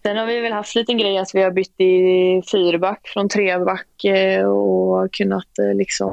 [0.02, 3.28] Sen har vi väl haft en liten grej att vi har bytt i fyrback från
[3.28, 6.12] treback eh, och kunnat eh, liksom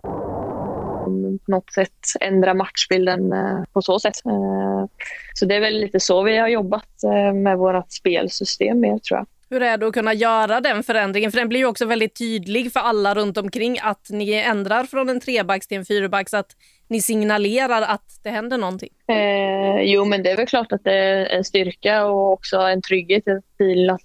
[1.45, 4.25] på något sätt ändra matchbilden eh, på så sätt.
[4.25, 4.85] Eh,
[5.33, 9.19] Så det är väl lite så vi har jobbat eh, med vårt spelsystem mer tror
[9.19, 9.27] jag.
[9.49, 11.31] Hur är det att kunna göra den förändringen?
[11.31, 15.09] För den blir ju också väldigt tydlig för alla runt omkring att ni ändrar från
[15.09, 16.55] en trebacks till en fyrbacks, att
[16.87, 18.89] ni signalerar att det händer någonting.
[19.07, 22.81] Eh, jo, men det är väl klart att det är en styrka och också en
[22.81, 23.23] trygghet
[23.57, 24.01] till att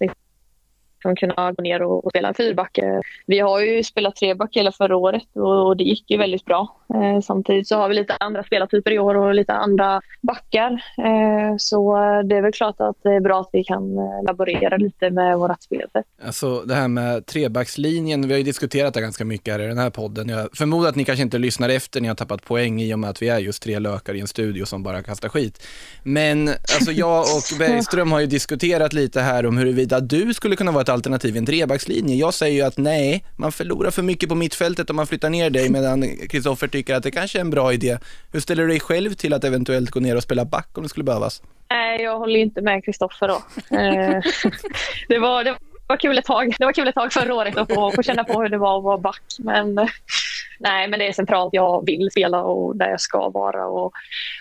[0.97, 2.77] liksom kunna gå ner och, och spela en fyrback.
[2.77, 6.45] Eh, vi har ju spelat treback hela förra året och, och det gick ju väldigt
[6.45, 6.77] bra.
[6.93, 10.71] Eh, samtidigt så har vi lite andra spelartyper i år och lite andra backar.
[10.97, 14.77] Eh, så det är väl klart att det är bra att vi kan eh, laborera
[14.77, 16.05] lite med vårt spelsätt.
[16.25, 19.77] Alltså det här med trebackslinjen, vi har ju diskuterat det ganska mycket här i den
[19.77, 20.29] här podden.
[20.29, 23.09] Jag förmodar att ni kanske inte lyssnar efter, ni har tappat poäng i och med
[23.09, 25.67] att vi är just tre lökar i en studio som bara kastar skit.
[26.03, 30.71] Men alltså jag och Bergström har ju diskuterat lite här om huruvida du skulle kunna
[30.71, 32.15] vara ett alternativ i en trebackslinje.
[32.15, 35.49] Jag säger ju att nej, man förlorar för mycket på mittfältet om man flyttar ner
[35.49, 37.97] dig medan Kristoffer tycker att det kanske är en bra idé.
[38.31, 40.89] Hur ställer du dig själv till att eventuellt gå ner och spela back om det
[40.89, 41.41] skulle behövas?
[41.69, 43.35] Nej, jag håller inte med Kristoffer då.
[43.77, 44.21] Eh,
[45.07, 45.55] det, var, det
[45.87, 46.55] var kul ett tag.
[46.59, 48.77] Det var kul ett tag förra året att få, få känna på hur det var
[48.77, 49.21] att vara back.
[49.39, 49.87] Men, eh,
[50.59, 51.53] nej, men det är centralt.
[51.53, 53.67] Jag vill spela och där jag ska vara.
[53.67, 53.91] Och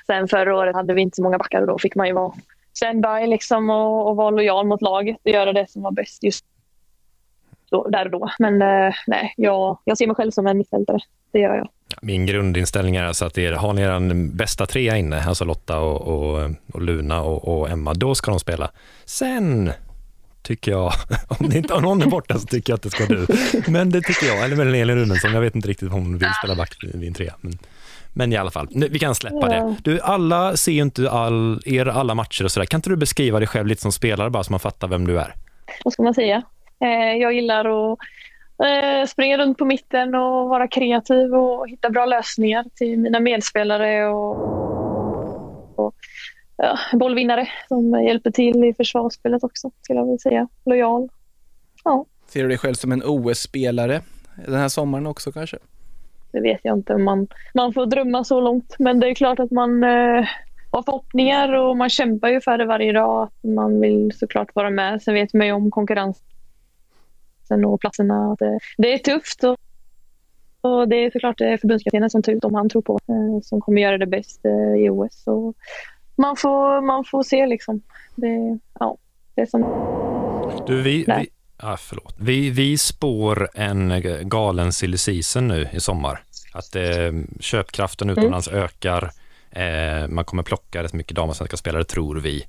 [0.06, 2.32] sen förra året hade vi inte så många backar och då fick man ju vara
[2.76, 6.44] standby liksom och, och vara lojal mot laget och göra det som var bäst just
[7.70, 8.30] då, där och då.
[8.38, 10.98] Men eh, nej, jag, jag ser mig själv som en mittfältare.
[11.32, 11.68] Det gör jag.
[12.02, 16.00] Min grundinställning är alltså att er, har ni er bästa trea inne, alltså Lotta och,
[16.00, 18.70] och, och Luna och, och, Emma, då ska de spela.
[19.04, 19.70] Sen
[20.42, 20.92] tycker jag,
[21.28, 23.26] om det inte har någon är borta så tycker jag att det ska du.
[23.68, 26.28] Men det tycker jag, eller med Elin Runensson, jag vet inte riktigt om hon vill
[26.42, 27.34] spela back vid en trea.
[27.40, 27.58] Men,
[28.16, 29.76] men i alla fall, vi kan släppa det.
[29.82, 32.66] Du, alla ser ju inte all, er alla matcher och sådär.
[32.66, 35.20] Kan inte du beskriva dig själv lite som spelare bara så man fattar vem du
[35.20, 35.34] är?
[35.84, 36.42] Vad ska man säga?
[36.80, 37.98] Eh, jag gillar att
[38.64, 44.08] eh, springa runt på mitten och vara kreativ och hitta bra lösningar till mina medspelare
[44.08, 44.36] och,
[45.78, 45.94] och
[46.56, 50.48] ja, bollvinnare som hjälper till i försvarsspelet också, skulle jag vilja säga.
[50.64, 51.08] Lojal.
[51.84, 52.06] Ja.
[52.28, 54.00] Ser du dig själv som en OS-spelare
[54.46, 55.58] den här sommaren också kanske?
[56.32, 56.96] Det vet jag inte.
[56.96, 58.76] Man, man får drömma så långt.
[58.78, 60.24] Men det är klart att man eh,
[60.70, 63.28] har förhoppningar och man kämpar ju för det varje dag.
[63.40, 65.02] Man vill såklart vara med.
[65.02, 66.24] Sen vet man ju om konkurrensen
[67.66, 68.36] och platserna.
[68.38, 69.44] Det, det är tufft.
[69.44, 69.56] Och,
[70.60, 73.82] och det är såklart förbundskaptenen som tar ut om han tror på eh, som kommer
[73.82, 75.22] göra det bäst eh, i OS.
[75.22, 75.54] Så
[76.16, 77.82] man, får, man får se liksom.
[78.14, 78.96] Det, ja,
[79.34, 79.62] det är som...
[80.66, 82.14] Du, vi, vi, ah, förlåt.
[82.18, 86.22] Vi, vi spår en galen silly season nu i sommar.
[86.52, 88.62] Att eh, köpkraften utomlands mm.
[88.62, 89.10] ökar.
[89.50, 92.44] Eh, man kommer plocka rätt mycket damallsvenska spelare, tror vi.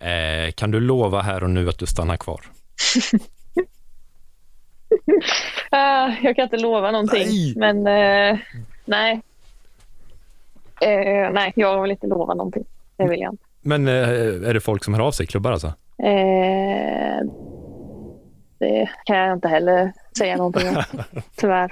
[0.00, 2.40] Eh, kan du lova här och nu att du stannar kvar?
[5.74, 7.54] uh, jag kan inte lova någonting, nej.
[7.56, 8.38] men uh,
[8.84, 9.20] nej.
[10.82, 12.64] Uh, nej, jag vill inte lova någonting.
[12.96, 13.44] Det vill jag inte.
[13.60, 15.72] Men är det folk som hör av sig, klubbar alltså?
[18.58, 20.82] Det kan jag inte heller säga någonting om,
[21.36, 21.70] tyvärr.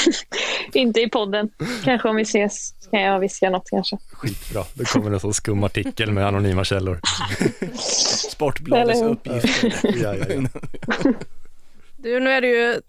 [0.72, 1.50] inte i podden.
[1.84, 3.98] Kanske om vi ses kan jag viska något kanske.
[4.12, 4.64] Skitbra.
[4.74, 7.00] Det kommer en sån skum artikel med anonyma källor.
[8.30, 9.94] Sportbladets uppgifter.
[10.02, 11.12] ja, ja, ja.
[11.96, 12.80] Du, nu är det ju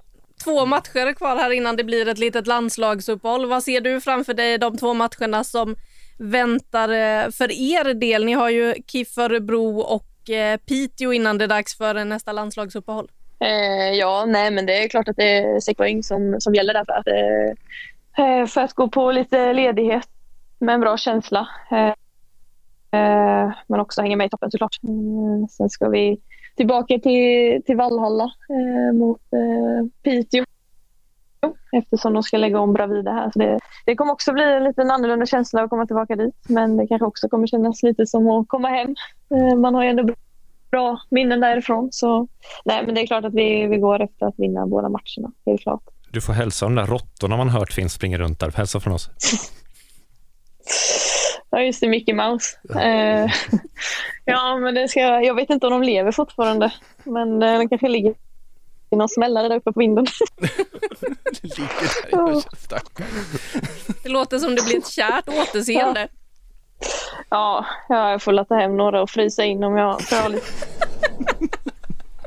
[0.44, 3.46] två matcher kvar här innan det blir ett litet landslagsuppehåll.
[3.46, 5.76] Vad ser du framför dig de två matcherna som
[6.18, 8.26] väntar eh, för er del?
[8.26, 13.08] Ni har ju KIF Örebro och Eh, Piteå innan det är dags för nästa landslagsuppehåll.
[13.40, 16.74] Eh, ja, nej men det är klart att det är sex poäng som, som gäller
[16.74, 20.10] där för att, eh, eh, för att gå på lite ledighet
[20.60, 21.48] med en bra känsla.
[21.72, 21.94] Eh,
[23.00, 24.80] eh men också hänga med i toppen såklart.
[24.84, 26.18] Mm, sen ska vi
[26.56, 30.46] tillbaka till, till Vallhalla eh, mot eh, Piteå
[31.72, 33.32] eftersom de ska lägga om Bravida här.
[33.32, 36.78] Så det, det kommer också bli en lite annorlunda känsla att komma tillbaka dit men
[36.78, 38.96] det kanske också kommer kännas lite som att komma hem.
[39.36, 40.14] Eh, man har ju ändå
[40.72, 41.90] bra minnen därifrån.
[41.92, 42.28] Så,
[42.66, 45.32] nej, men det är klart att vi, vi går efter att vinna båda matcherna.
[45.46, 45.84] Är klart.
[46.12, 48.52] Du får hälsa de där råttorna man hört finns springer runt där.
[48.52, 49.10] Hälsa från oss.
[51.56, 52.58] Ja, just det, Mickey Mouse.
[52.64, 53.32] Ja, eh,
[54.26, 58.14] ja men det ska, jag vet inte om de lever fortfarande, men de kanske ligger
[58.94, 60.06] i någon smällare där uppe på vinden.
[61.42, 61.48] det
[64.04, 66.08] Det låter som det blir ett kärt återseende.
[67.30, 70.28] Ja, jag får låta hem några och frysa in om jag får ha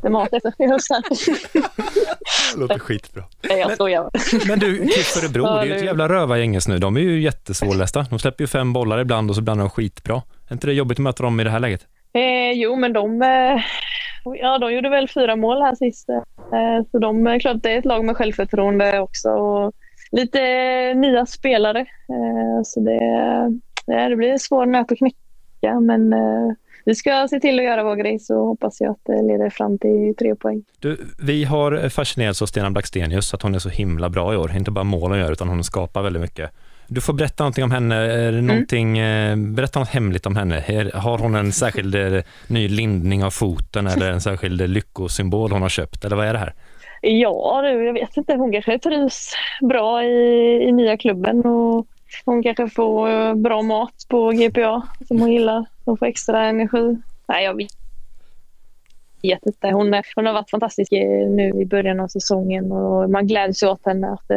[0.06, 1.02] lite mat efter hösten.
[2.54, 3.24] Det låter skitbra.
[3.40, 4.10] Jag skojar.
[4.32, 6.78] Men, men du, KIF Örebro, det är ju ett jävla rövargäng nu.
[6.78, 8.06] De är ju jättesvårlästa.
[8.10, 10.22] De släpper ju fem bollar ibland och så blandar de skitbra.
[10.48, 11.80] Är inte det jobbigt att möta dem i det här läget?
[12.12, 13.62] Eh, jo, men de, eh,
[14.34, 16.08] ja, de gjorde väl fyra mål här sist.
[16.08, 19.28] Eh, så de, är klart det är ett lag med självförtroende också.
[19.28, 19.72] Och
[20.12, 21.80] lite eh, nya spelare.
[21.80, 23.04] Eh, så det,
[23.92, 25.80] eh, det blir en svår nöt att knäcka.
[25.80, 26.52] Men eh,
[26.84, 29.78] vi ska se till att göra vår grej så hoppas jag att det leder fram
[29.78, 30.64] till tre poäng.
[30.78, 34.56] Du, vi har fascinerats av Stena Blackstenius, att hon är så himla bra i år.
[34.56, 36.50] Inte bara mål hon gör, utan hon skapar väldigt mycket.
[36.88, 37.96] Du får berätta någonting om henne.
[37.96, 40.90] Är det någonting, eh, berätta något hemligt om henne.
[40.94, 45.62] Har hon en särskild eh, ny lindning av foten eller en särskild eh, lyckosymbol hon
[45.62, 46.04] har köpt?
[46.04, 46.54] Eller vad är det här?
[47.00, 48.34] Ja, du, jag vet inte.
[48.34, 51.86] Hon kanske trivs bra i, i nya klubben och
[52.24, 55.64] hon kanske får bra mat på GPA som hon gillar.
[55.84, 56.96] Hon får extra energi.
[57.28, 57.70] Nej, jag vet
[59.22, 59.66] vet inte.
[59.68, 60.92] Hon, hon har varit fantastisk
[61.30, 64.30] nu i början av säsongen och man gläds åt henne att,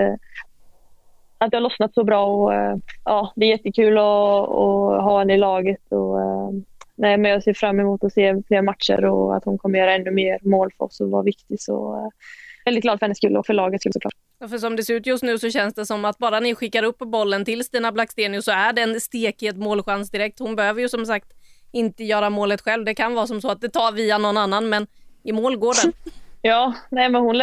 [1.39, 2.25] att det har lossnat så bra.
[2.25, 5.91] Och, eh, ja, det är jättekul att, att ha henne i laget.
[5.91, 6.49] Och, eh,
[6.95, 9.95] nej, men jag ser fram emot att se fler matcher och att hon kommer göra
[9.95, 11.62] ännu mer mål för oss och vara viktig.
[11.62, 12.10] Så, eh,
[12.65, 14.13] väldigt glad för hennes skull och för lagets skull såklart.
[14.49, 16.84] För som det ser ut just nu så känns det som att bara ni skickar
[16.84, 20.39] upp bollen till Stina Blackstenius så är det en stekhet målchans direkt.
[20.39, 21.28] Hon behöver ju som sagt
[21.71, 22.86] inte göra målet själv.
[22.86, 24.88] Det kan vara som så att det tar via någon annan men
[25.23, 25.93] i mål går den.
[26.41, 27.38] Ja, nej, men hon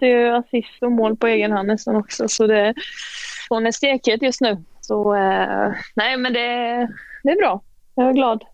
[0.00, 2.28] löste ju assist och mål på egen hand nästan också.
[2.28, 2.74] Så det,
[3.48, 4.64] hon är stekhet just nu.
[4.80, 6.40] Så eh, nej, men det,
[7.22, 7.60] det är bra.
[7.94, 8.44] Jag är glad.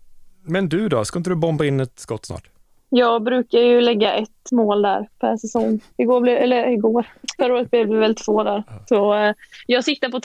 [0.43, 2.49] Men du då, ska inte du bomba in ett skott snart?
[2.89, 5.79] Jag brukar ju lägga ett mål där per säsong.
[5.97, 7.05] Igår blev, eller igår,
[7.37, 8.63] förra året blev det väl två där.
[8.89, 9.33] Så eh,
[9.67, 10.21] jag siktar på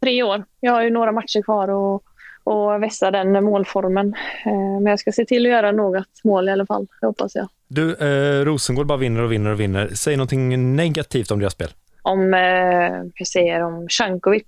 [0.00, 0.44] tre år.
[0.60, 2.02] Jag har ju några matcher kvar och,
[2.48, 4.14] och vässa den målformen.
[4.46, 7.34] Eh, men jag ska se till att göra något mål i alla fall, det hoppas
[7.34, 7.48] jag.
[7.68, 9.88] Du, eh, Rosengård bara vinner och vinner och vinner.
[9.88, 11.68] Säg någonting negativt om deras spel.
[12.02, 12.40] Om, eh,
[13.14, 14.44] jag säger, om Cankovic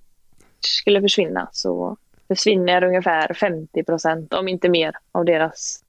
[0.60, 1.96] skulle försvinna så
[2.28, 5.84] försvinner ungefär 50 procent, om inte mer, av deras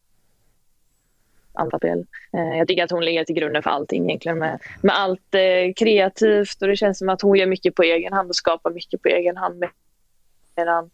[1.54, 2.06] anfallsspel.
[2.34, 5.74] Eh, jag tycker att hon ligger till grunden för allting egentligen med, med allt eh,
[5.76, 9.02] kreativt och det känns som att hon gör mycket på egen hand och skapar mycket
[9.02, 9.64] på egen hand.
[10.56, 10.90] Medan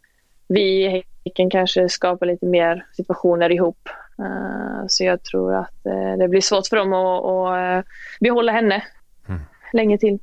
[0.48, 3.88] vi i Häcken kanske skapar lite mer situationer ihop.
[4.18, 8.52] Eh, så jag tror att eh, det blir svårt för dem att, att eh, behålla
[8.52, 8.82] henne
[9.28, 9.40] Mm.
[9.72, 10.18] länge till.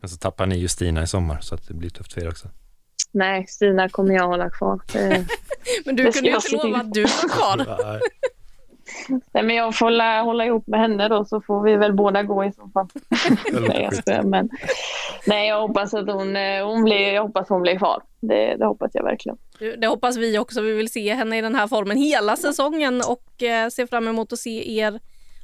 [0.00, 2.48] Men så tappar ni Justina i sommar så att det blir tufft för er också.
[3.12, 4.80] Nej, Stina kommer jag hålla kvar.
[5.84, 7.66] Men du kunde ju inte lova att du var kvar.
[9.32, 12.22] Nej, men jag får hålla, hålla ihop med henne då så får vi väl båda
[12.22, 12.88] gå i så fall.
[14.06, 14.48] nej, men
[15.26, 18.02] Nej, jag hoppas att hon, eh, hon blir, jag hoppas hon blir kvar.
[18.20, 19.38] Det, det hoppas jag verkligen.
[19.80, 20.60] Det hoppas vi också.
[20.60, 24.32] Vi vill se henne i den här formen hela säsongen och eh, ser fram emot
[24.32, 25.00] att se er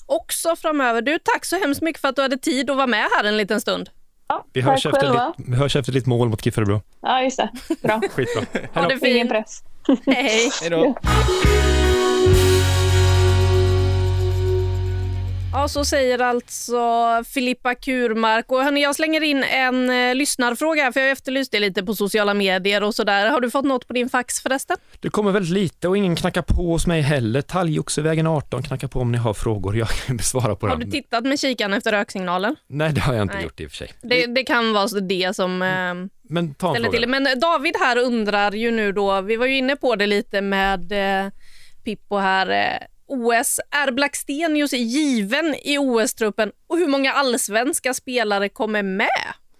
[0.06, 1.02] också framöver.
[1.02, 3.36] Du, tack så hemskt mycket för att du hade tid att vara med här en
[3.36, 3.90] liten stund.
[4.28, 5.34] Ja, Vi hörs, efter själva.
[5.36, 6.80] ditt, vi hörs efter ditt mål mot KIF Örebro.
[7.02, 7.50] Ja, just det.
[7.82, 8.00] Bra.
[8.10, 8.42] Skitbra.
[8.74, 9.30] Ha det Ingen fint.
[9.30, 9.62] press.
[10.06, 10.50] Hej.
[10.60, 10.94] Hej då.
[15.56, 16.78] Ja, så säger alltså
[17.26, 18.52] Filippa Kurmark.
[18.52, 22.82] Och hörni, jag slänger in en eh, lyssnarfråga för jag efterlyste lite på sociala medier
[22.82, 23.30] och sådär.
[23.30, 24.76] Har du fått något på din fax förresten?
[25.00, 27.42] Det kommer väldigt lite och ingen knackar på hos mig heller.
[27.42, 29.76] Talgoxevägen 18 knackar på om ni har frågor.
[29.76, 30.80] Jag kan besvara på Har dem.
[30.84, 32.56] du tittat med kikan efter röksignalen?
[32.68, 33.44] Nej, det har jag inte Nej.
[33.44, 33.92] gjort i och för sig.
[34.02, 35.94] Det, det kan vara det som eh,
[36.28, 36.90] Men ta en fråga.
[36.90, 37.06] till det.
[37.06, 40.92] Men David här undrar ju nu då, vi var ju inne på det lite med
[40.92, 41.30] eh,
[41.84, 42.78] Pippo här.
[43.06, 49.08] OS, är Blackstenius given i OS-truppen och hur många allsvenska spelare kommer med?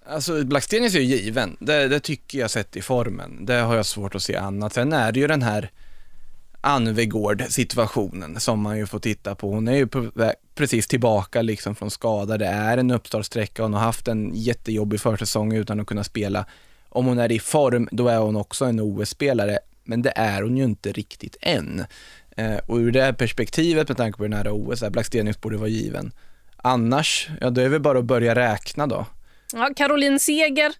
[0.08, 3.46] Alltså Blackstenius är ju given, det, det tycker jag sett i formen.
[3.46, 4.74] Det har jag svårt att se annat.
[4.74, 5.70] Sen är det ju den här
[6.60, 9.50] Anvegård situationen som man ju får titta på.
[9.50, 9.88] Hon är ju
[10.54, 12.38] precis tillbaka liksom från skada.
[12.38, 13.62] Det är en uppstartsträcka.
[13.62, 16.46] Hon har haft en jättejobbig försäsong utan att kunna spela.
[16.88, 19.58] Om hon är i form, då är hon också en OS-spelare.
[19.84, 21.84] Men det är hon ju inte riktigt än.
[22.36, 25.56] Eh, och ur det här perspektivet, med tanke på den här OS, är Blackstenius borde
[25.56, 26.12] vara given.
[26.56, 29.06] Annars, ja då är det bara att börja räkna då.
[29.52, 30.72] Ja, Caroline Seger,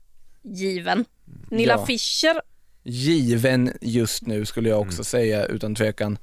[0.42, 1.05] given.
[1.51, 1.87] Nilla Ja.
[1.87, 2.40] Fischer,
[2.83, 6.19] given just nu skulle jag också säga utan tvekan.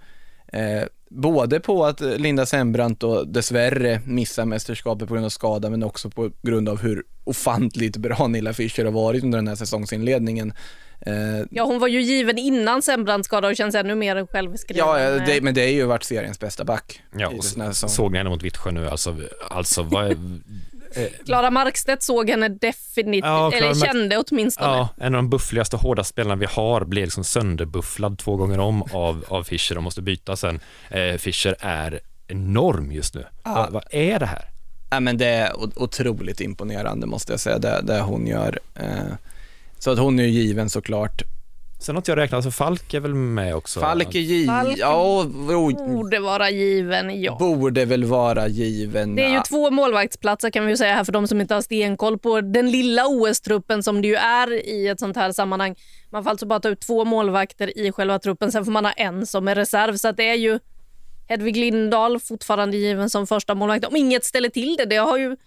[0.47, 5.83] Eh, både på att Linda Sembrant då dessvärre missar mästerskapet på grund av skada men
[5.83, 10.53] också på grund av hur ofantligt bra Nilla Fischer har varit under den här säsongsinledningen.
[11.05, 14.87] Eh, ja hon var ju given innan Sembrant skada och känns ännu mer självskriven.
[14.87, 17.01] ja, eh, det, men det är ju varit seriens bästa back.
[17.17, 17.73] Ja, och säsongen.
[17.73, 18.89] såg ni henne mot Vittsjö nu?
[18.89, 19.17] Alltså,
[19.49, 20.17] alltså vad är,
[21.25, 24.67] Klara Markstedt såg henne definitivt, Ja, eller Mark- kände åtminstone.
[24.77, 28.83] ja, en av de buffligaste, hårdaste spelarna vi har blir liksom sönderbufflad två gånger om
[28.93, 30.59] av, av Fischer och måste byta sen.
[30.89, 33.25] Eh, Fischer är enorm just nu.
[33.43, 34.45] Vad, vad är det här?
[34.89, 38.59] Ja, men det är otroligt imponerande måste jag säga, det, det hon gör.
[38.75, 38.83] Eh,
[39.83, 41.21] så att hon är ju given såklart.
[41.79, 43.79] Sen har inte jag räknat, alltså Falk är väl med också?
[43.79, 45.25] Falk är given, Falk ja,
[45.87, 47.35] Borde vara given, ja.
[47.39, 49.15] borde väl vara given.
[49.15, 51.61] Det är ju två målvaktsplatser kan vi ju säga här för de som inte har
[51.61, 55.75] stenkoll på den lilla OS-truppen som det ju är i ett sånt här sammanhang.
[56.09, 58.91] Man får alltså bara ta ut två målvakter i själva truppen, sen får man ha
[58.91, 59.97] en som är reserv.
[59.97, 60.59] Så att det är ju
[61.27, 63.85] Hedvig Lindahl fortfarande given som första målvakt.
[63.85, 65.37] Om inget ställer till det, det har ju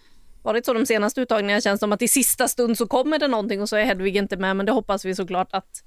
[0.46, 1.60] varit så de senaste uttagningarna.
[1.60, 4.36] känns som att i sista stund så kommer det någonting och så är Hedvig inte
[4.36, 4.56] med.
[4.56, 5.82] Men det hoppas vi såklart att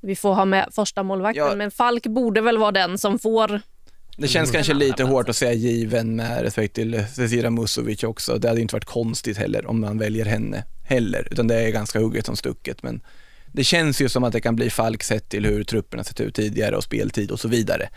[0.00, 1.46] vi får ha med första målvakten.
[1.46, 1.56] Ja.
[1.56, 3.60] Men Falk borde väl vara den som får
[4.16, 4.54] Det känns Mm.
[4.54, 8.38] kanske lite hårt att säga given med respekt till Cecilia Musovic också.
[8.38, 12.00] Det hade inte varit konstigt heller om man väljer henne heller, utan det är ganska
[12.00, 12.82] hugget som stucket.
[12.82, 13.00] Men
[13.52, 16.34] det känns ju som att det kan bli Falk sett till hur trupperna sett ut
[16.34, 17.88] tidigare och speltid och så vidare.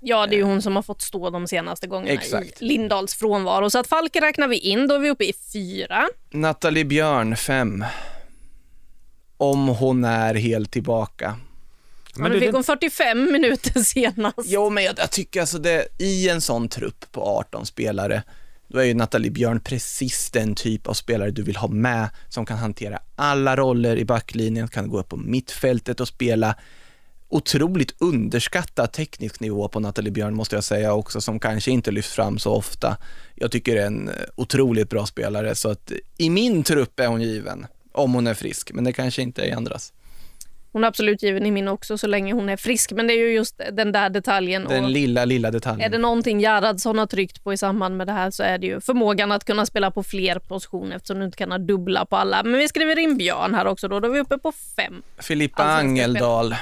[0.00, 2.62] Ja, det är ju hon som har fått stå de senaste gångerna Exakt.
[2.62, 3.70] i Lindahls frånvaro.
[3.70, 6.08] Så att Falk räknar vi in, då är vi uppe i fyra.
[6.30, 7.84] Nathalie Björn, fem.
[9.36, 11.36] Om hon är helt tillbaka.
[12.14, 14.38] Men Men nu du, fick hon 45 minuter senast.
[14.44, 18.22] Jo, men jag, jag tycker alltså det, i en sån trupp på 18 spelare,
[18.68, 22.46] då är ju Nathalie Björn precis den typ av spelare du vill ha med, som
[22.46, 26.54] kan hantera alla roller i backlinjen, kan gå upp på mittfältet och spela
[27.28, 32.12] otroligt underskattad teknisk nivå på Nathalie Björn måste jag säga också, som kanske inte lyfts
[32.12, 32.96] fram så ofta.
[33.34, 37.06] Jag tycker det är en eh, otroligt bra spelare, så att i min trupp är
[37.06, 39.92] hon given, om hon är frisk, men det kanske inte är i andras.
[40.72, 42.92] Hon är absolut given i min också så länge hon är frisk.
[42.92, 44.64] Men det är ju just den där detaljen.
[44.64, 45.86] Den lilla, lilla detaljen.
[45.86, 48.66] är det någonting Gerhardsson har tryckt på i samband med det här så är det
[48.66, 52.16] ju förmågan att kunna spela på fler positioner eftersom du inte kan ha dubbla på
[52.16, 52.42] alla.
[52.42, 54.00] Men vi skriver in Björn här också då.
[54.00, 55.02] Då är vi uppe på fem.
[55.18, 56.54] Filippa Allsvenska Angeldal.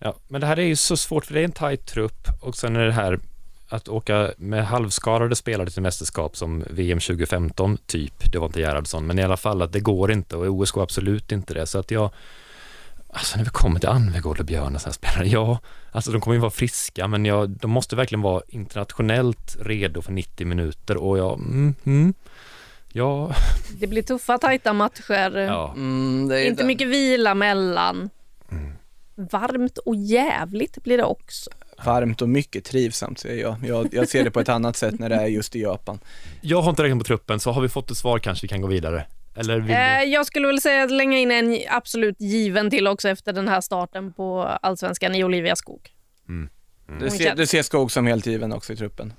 [0.00, 2.56] Ja, men det här är ju så svårt för det är en tajt trupp och
[2.56, 3.20] sen är det här
[3.68, 9.06] att åka med halvskadade spelare till mästerskap som VM 2015 typ, det var inte Gerhardsson,
[9.06, 11.66] men i alla fall att det går inte och OS går absolut inte det.
[11.66, 12.10] Så att jag,
[13.12, 15.58] alltså när vi kommer till Anvegård och Björn och sådana spelare, ja,
[15.92, 20.12] alltså de kommer ju vara friska, men jag, de måste verkligen vara internationellt redo för
[20.12, 22.14] 90 minuter och jag, mm, mm,
[22.92, 23.34] ja,
[23.80, 25.38] Det blir tuffa, tajta matcher.
[25.38, 25.72] ja.
[25.76, 28.10] Mm, det är Inte mycket vila mellan.
[28.50, 28.72] Mm.
[29.30, 31.50] Varmt och jävligt blir det också.
[31.84, 33.56] Varmt och mycket trivsamt säger jag.
[33.66, 33.88] jag.
[33.94, 35.98] Jag ser det på ett annat sätt när det är just i Japan.
[36.40, 38.60] Jag har inte räknat på truppen, så har vi fått ett svar kanske vi kan
[38.60, 39.06] gå vidare.
[39.36, 40.04] Eller vill Eh, du?
[40.04, 43.60] jag skulle väl säga att slänga in en absolut given till också efter den här
[43.60, 45.80] starten på allsvenskan i Olivia Skog.
[46.26, 46.48] Du
[46.88, 49.12] Hon ser, känns- du ser Skog som helt given också i truppen.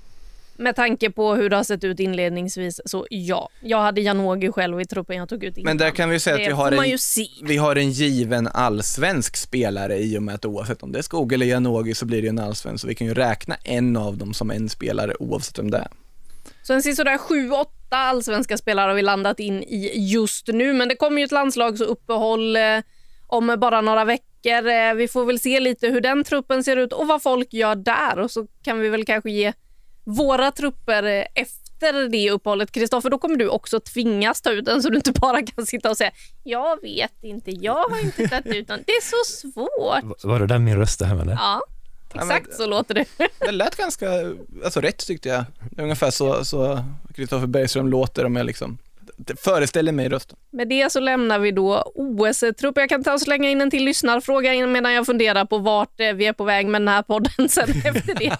[0.62, 3.48] Med tanke på hur det har sett ut inledningsvis, så ja.
[3.60, 5.64] Jag hade Janogy själv i truppen jag tog ut innan.
[5.64, 6.98] Men där kan vi säga att vi har, en, ju
[7.42, 11.32] vi har en given allsvensk spelare i och med att oavsett om det är Skog
[11.32, 12.82] eller Janogy så blir det ju en allsvensk.
[12.82, 15.88] Så vi kan ju räkna en av dem som en spelare oavsett om det är.
[16.62, 20.72] Så en sådär sju, åtta allsvenska spelare har vi landat in i just nu.
[20.72, 22.78] Men det kommer ju ett landslagsuppehåll eh,
[23.26, 24.68] om bara några veckor.
[24.68, 27.74] Eh, vi får väl se lite hur den truppen ser ut och vad folk gör
[27.74, 28.18] där.
[28.18, 29.52] Och så kan vi väl kanske ge
[30.04, 32.72] våra trupper efter det uppehållet.
[32.72, 35.90] Kristoffer, då kommer du också tvingas ta ut den så du inte bara kan sitta
[35.90, 36.10] och säga
[36.44, 38.82] jag vet inte, jag har inte tagit ut den.
[38.86, 40.04] Det är så svårt.
[40.04, 41.38] Va- Var det där min röst det här med det?
[41.40, 41.62] Ja,
[42.14, 43.04] exakt men- så låter det.
[43.38, 44.06] Det lät ganska,
[44.64, 45.44] alltså rätt tyckte jag.
[45.78, 46.84] Ungefär så, så
[47.14, 48.78] Kristoffer Bergström låter om jag liksom
[49.36, 50.38] föreställer mig rösten.
[50.52, 52.76] Med det så lämnar vi då OS-trupp.
[52.76, 56.12] Jag kan ta och slänga in en till lyssnarfråga medan jag funderar på vart eh,
[56.12, 58.36] vi är på väg med den här podden sen efter det.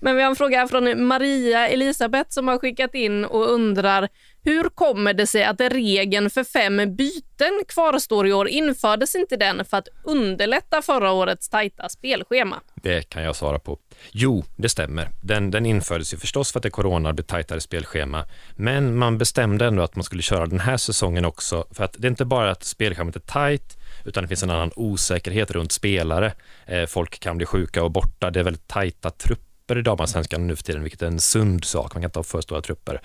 [0.00, 4.08] Men vi har en fråga från Maria Elisabeth som har skickat in och undrar
[4.46, 8.48] hur kommer det sig att regeln för fem byten kvarstår i år?
[8.48, 12.60] Infördes inte den för att underlätta förra årets tajta spelschema?
[12.74, 13.78] Det kan jag svara på.
[14.10, 15.08] Jo, det stämmer.
[15.22, 18.24] Den, den infördes ju förstås för att det är corona blir tajtare spelschema.
[18.56, 21.66] Men man bestämde ändå att man skulle köra den här säsongen också.
[21.70, 24.70] För att det är inte bara att spelschemat är tajt, utan det finns en annan
[24.76, 26.32] osäkerhet runt spelare.
[26.66, 28.30] Eh, folk kan bli sjuka och borta.
[28.30, 31.94] Det är väldigt tajta trupper i damallsvenskan nu för tiden, vilket är en sund sak.
[31.94, 33.00] Man kan inte ha för stora trupper.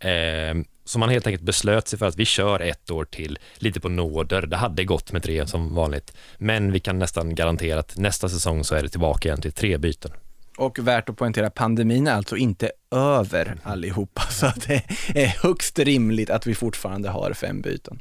[0.00, 0.54] Eh,
[0.84, 3.88] så man helt enkelt beslöt sig för att vi kör ett år till, lite på
[3.88, 4.42] nåder.
[4.42, 8.64] Det hade gått med tre som vanligt, men vi kan nästan garantera att nästa säsong
[8.64, 10.10] så är det tillbaka igen till tre byten.
[10.56, 14.82] Och värt att poängtera, pandemin är alltså inte över allihopa, så att det
[15.14, 18.00] är högst rimligt att vi fortfarande har fem byten.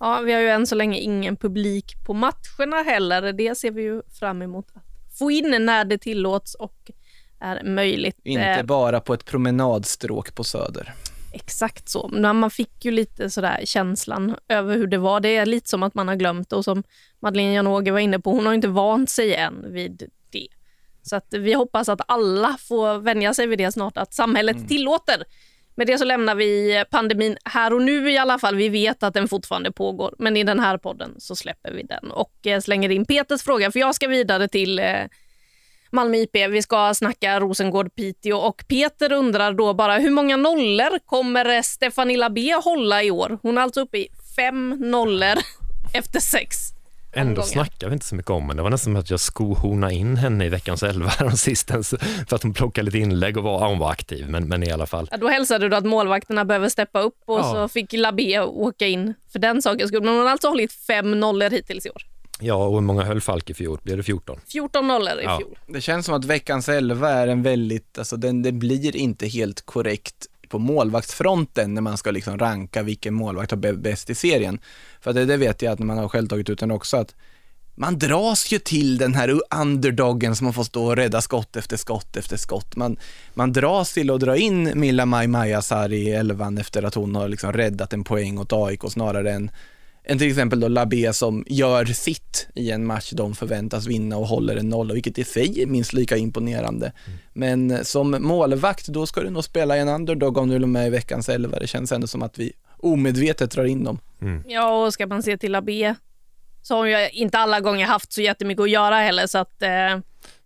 [0.00, 3.32] Ja, vi har ju än så länge ingen publik på matcherna heller.
[3.32, 6.90] Det ser vi ju fram emot att få in när det tillåts och
[7.40, 8.16] är möjligt.
[8.24, 10.94] Inte Eh, bara på ett promenadstråk på Söder.
[11.32, 12.08] Exakt så.
[12.12, 15.20] Men man fick ju lite sådär känslan över hur det var.
[15.20, 16.82] Det är lite som att man har glömt och som
[17.20, 20.48] Madeleine Janogy var inne på, hon har inte vant sig än vid det.
[21.02, 25.24] Så att vi hoppas att alla får vänja sig vid det snart, att samhället tillåter.
[25.74, 28.56] Med det så lämnar vi pandemin här och nu i alla fall.
[28.56, 32.10] Vi vet att den fortfarande pågår, men i den här podden så släpper vi den
[32.10, 35.04] och eh, slänger in Peters fråga, för jag ska vidare till eh,
[35.92, 36.34] Malmö IP.
[36.50, 42.54] Vi ska snacka Rosengård-Piteå och Peter undrar då bara hur många nollor kommer Stefanilla B
[42.64, 43.38] hålla i år?
[43.42, 45.34] Hon är alltså uppe i fem nollor
[45.94, 46.56] efter sex.
[47.12, 47.46] Ändå omgångar.
[47.46, 48.54] snackar vi inte så mycket om henne.
[48.54, 51.94] Det var nästan som att jag skohornade in henne i veckans elva sistens
[52.28, 54.70] för att hon plockade lite inlägg och var, ja, hon var aktiv, men, men i
[54.70, 55.08] alla fall.
[55.10, 57.52] Ja, då hälsade du att målvakterna behöver steppa upp och Ja.
[57.52, 60.02] så fick Labé åka in för den sakens skull.
[60.02, 62.02] Men hon har alltså hållit fem nollor hittills i år.
[62.40, 63.78] Ja, och hur många höll Falk i fjol?
[63.82, 64.40] Blev det 14?
[64.48, 65.38] 14 nollor i Ja.
[65.38, 65.58] fjol.
[65.66, 69.66] Det känns som att veckans elva är en väldigt, alltså den, det blir inte helt
[69.66, 74.58] korrekt på målvaktsfronten när man ska liksom ranka vilken målvakt har bä- bäst i serien.
[75.00, 77.14] För det, det vet jag att man har själv tagit ut den också att
[77.74, 81.76] man dras ju till den här underdogen som man får stå och rädda skott efter
[81.76, 82.76] skott efter skott.
[82.76, 82.96] Man,
[83.34, 87.28] man dras till att dra in Milla Maj Majasar i elvan efter att hon har
[87.28, 89.50] liksom räddat en poäng åt AIK snarare än
[90.08, 94.26] än till exempel då Labé som gör sitt i en match de förväntas vinna och
[94.26, 96.92] håller en nolla, vilket i sig är minst lika imponerande.
[97.32, 100.60] Men eh, som målvakt, då ska du nog spela i en underdog om du är
[100.60, 101.58] med i veckans elva.
[101.58, 103.98] Det känns ändå som att vi omedvetet drar in dem.
[104.46, 105.94] Ja, och ska man se till Labé
[106.62, 109.98] så har ju inte alla gånger haft så jättemycket att göra heller så att eh,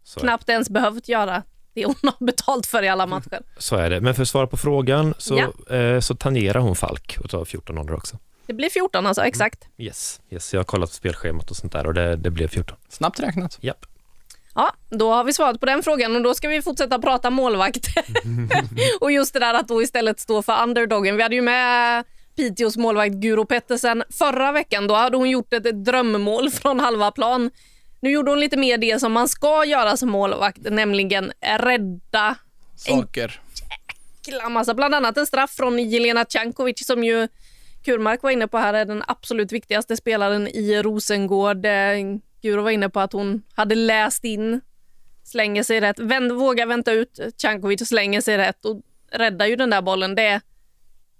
[0.04, 1.42] Så, knappt ens behövt göra
[1.74, 3.40] det hon har betalt för i alla matcher.
[3.58, 4.00] så är det.
[4.00, 5.38] Men för att svara på frågan så,
[5.70, 8.18] eh, så tangerar hon Falk och tar 14 nollor också.
[8.46, 9.68] Det blir 14 alltså, exakt.
[9.78, 12.76] Yes, yes, jag har kollat spelschemat och sånt där och det, det blev 14.
[12.88, 13.58] Snabbt räknat.
[13.60, 13.86] Japp.
[14.54, 17.86] Ja, då har vi svarat på den frågan och då ska vi fortsätta prata målvakt.
[19.00, 21.16] och just det där att då istället stå för underdogen.
[21.16, 22.04] Vi hade ju med
[22.36, 24.86] Piteås målvakt Guro Pettersen förra veckan.
[24.86, 27.50] Då hade hon gjort ett drömmål från halva plan.
[28.00, 32.36] Nu gjorde hon lite mer det som man ska göra som målvakt, nämligen rädda
[32.76, 33.40] Saker.
[34.26, 37.28] jäkla massa, bland annat en straff från Jelena Cankovic som ju
[37.84, 41.66] Kurmark var inne på här är den absolut viktigaste spelaren i Rosengård.
[41.66, 44.60] Eh, Guro var inne på att hon hade läst in,
[45.24, 48.80] slänger sig rätt, vänd, vågar vänta ut Cankovic slänger sig rätt och
[49.12, 50.14] räddar ju den där bollen.
[50.14, 50.40] Det är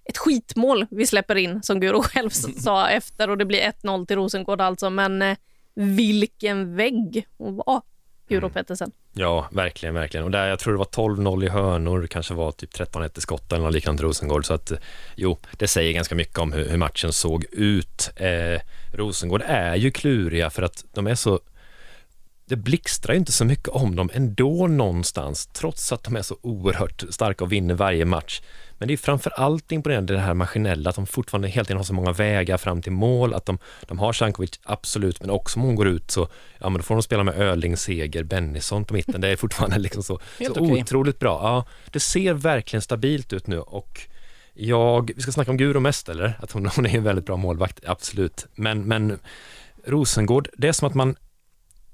[0.04, 4.16] ett skitmål vi släpper in som Guro själv sa efter och det blir 1-0 till
[4.16, 4.90] Rosengård alltså.
[4.90, 5.36] Men eh,
[5.74, 7.82] vilken vägg hon var,
[8.28, 8.92] Guro Pettersen.
[9.14, 10.24] Ja, verkligen, verkligen.
[10.24, 13.52] Och där, jag tror det var 12-0 i hörnor, kanske var typ 13-1 i skott
[13.52, 14.46] eller något liknande till Rosengård.
[14.46, 14.72] Så att,
[15.16, 18.10] jo, det säger ganska mycket om hur, hur matchen såg ut.
[18.16, 18.60] Eh,
[18.92, 21.40] Rosengård är ju kluriga för att de är så
[22.44, 26.36] det blixtrar ju inte så mycket om dem ändå någonstans, trots att de är så
[26.40, 28.42] oerhört starka och vinner varje match.
[28.82, 31.84] Men det är framför allt imponerande det här maskinella, att de fortfarande hela tiden har
[31.84, 35.66] så många vägar fram till mål, att de, de har Sankovic, absolut, men också om
[35.66, 36.28] hon går ut så,
[36.58, 39.78] ja men då får de spela med Öling, Seger, Bennison på mitten, det är fortfarande
[39.78, 40.82] liksom så, Helt så okej.
[40.82, 41.40] otroligt bra.
[41.42, 44.00] Ja, det ser verkligen stabilt ut nu och
[44.54, 46.38] jag, vi ska snacka om Guro mest eller?
[46.38, 48.46] Att hon, hon är en väldigt bra målvakt, absolut.
[48.54, 49.18] Men, men
[49.84, 51.16] Rosengård, det är som att man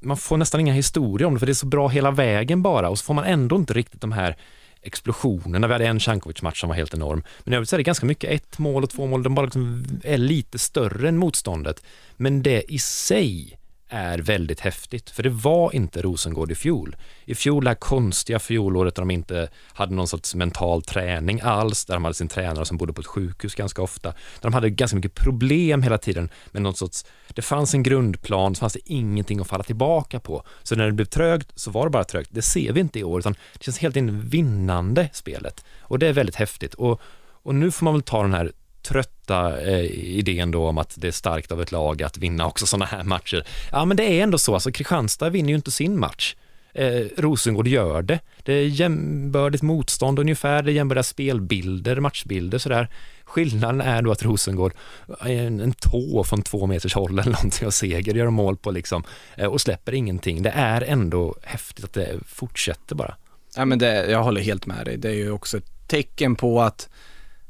[0.00, 2.88] man får nästan inga historier om det, för det är så bra hela vägen bara
[2.88, 4.36] och så får man ändå inte riktigt de här
[4.82, 5.66] explosionerna.
[5.66, 8.06] Vi hade en Cankovic-match som var helt enorm, men i övrigt så är det ganska
[8.06, 11.82] mycket ett mål och två mål, de bara liksom är lite större än motståndet.
[12.16, 13.57] Men det i sig
[13.88, 16.96] är väldigt häftigt, för det var inte Rosengård i fjol.
[17.24, 21.84] I fjol, det här konstiga fjolåret där de inte hade någon sorts mental träning alls,
[21.84, 24.70] där de hade sin tränare som bodde på ett sjukhus ganska ofta, där de hade
[24.70, 28.92] ganska mycket problem hela tiden med någon sorts, det fanns en grundplan, så fanns det
[28.92, 30.42] ingenting att falla tillbaka på.
[30.62, 32.30] Så när det blev trögt så var det bara trögt.
[32.32, 35.64] Det ser vi inte i år, utan det känns helt in vinnande spelet.
[35.80, 36.74] Och det är väldigt häftigt.
[36.74, 37.00] Och,
[37.42, 38.52] och nu får man väl ta den här
[38.88, 39.84] trötta eh,
[40.18, 43.04] idén då om att det är starkt av ett lag att vinna också sådana här
[43.04, 43.46] matcher.
[43.72, 46.34] Ja, men det är ändå så, alltså Kristianstad vinner ju inte sin match.
[46.74, 48.20] Eh, Rosengård gör det.
[48.42, 52.88] Det är jämbördigt motstånd ungefär, det är jämbördiga spelbilder, matchbilder sådär.
[53.24, 54.72] Skillnaden är då att Rosengård
[55.20, 58.56] är en, en tå från två meters håll eller någonting och seger gör de mål
[58.56, 59.04] på liksom
[59.36, 60.42] eh, och släpper ingenting.
[60.42, 63.14] Det är ändå häftigt att det fortsätter bara.
[63.56, 64.96] Ja, men det, jag håller helt med dig.
[64.96, 66.88] Det är ju också ett tecken på att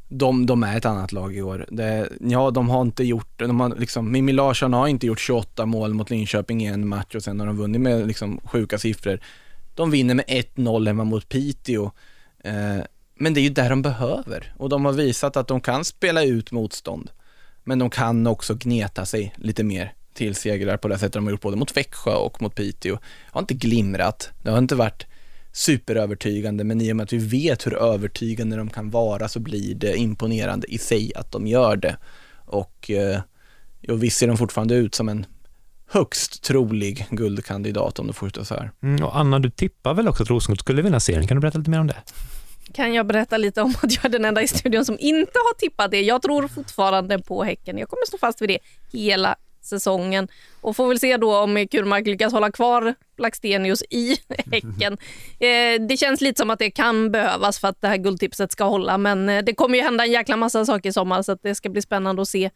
[0.08, 1.66] de, de är ett annat lag i år.
[1.70, 5.66] Det, ja, de har inte gjort, de har liksom, Mimmi Larsson har inte gjort 28
[5.66, 9.20] mål mot Linköping i en match och sen har de vunnit med liksom sjuka siffror.
[9.74, 11.90] De vinner med 1-0 hemma mot Piteå.
[12.44, 12.78] Eh,
[13.14, 16.24] men det är ju där de behöver och de har visat att de kan spela
[16.24, 17.10] ut motstånd.
[17.64, 21.30] Men de kan också gneta sig lite mer till segrar på det sättet de har
[21.30, 22.94] gjort både mot Växjö och mot Piteå.
[22.94, 23.00] Det
[23.32, 25.06] Har inte glimrat, det har inte varit
[25.58, 29.74] superövertygande, men i och med att vi vet hur övertygande de kan vara så blir
[29.74, 31.96] det imponerande i sig att de gör det.
[32.46, 33.20] Och, eh,
[33.88, 35.26] och visst ser de fortfarande ut som en
[35.90, 38.70] högst trolig guldkandidat om det fortsätter så här.
[38.82, 41.26] Mm, och Anna, du tippar väl också att Rosengård skulle vinna serien?
[41.26, 42.02] Kan du berätta lite mer om det?
[42.72, 45.54] kan jag berätta lite om att jag är den enda i studion som inte har
[45.54, 46.00] tippat det.
[46.02, 47.78] Jag tror fortfarande på Häcken.
[47.78, 48.58] Jag kommer stå fast vid det
[48.92, 49.36] hela
[49.68, 50.28] säsongen
[50.60, 54.16] och får väl se då om Kurmark lyckas hålla kvar Blackstenius i
[54.52, 54.92] Häcken.
[55.40, 58.64] Eh, det känns lite som att det kan behövas för att det här guldtipset ska
[58.64, 61.42] hålla, men eh, det kommer ju hända en jäkla massa saker i sommar så att
[61.42, 62.50] det ska bli spännande att se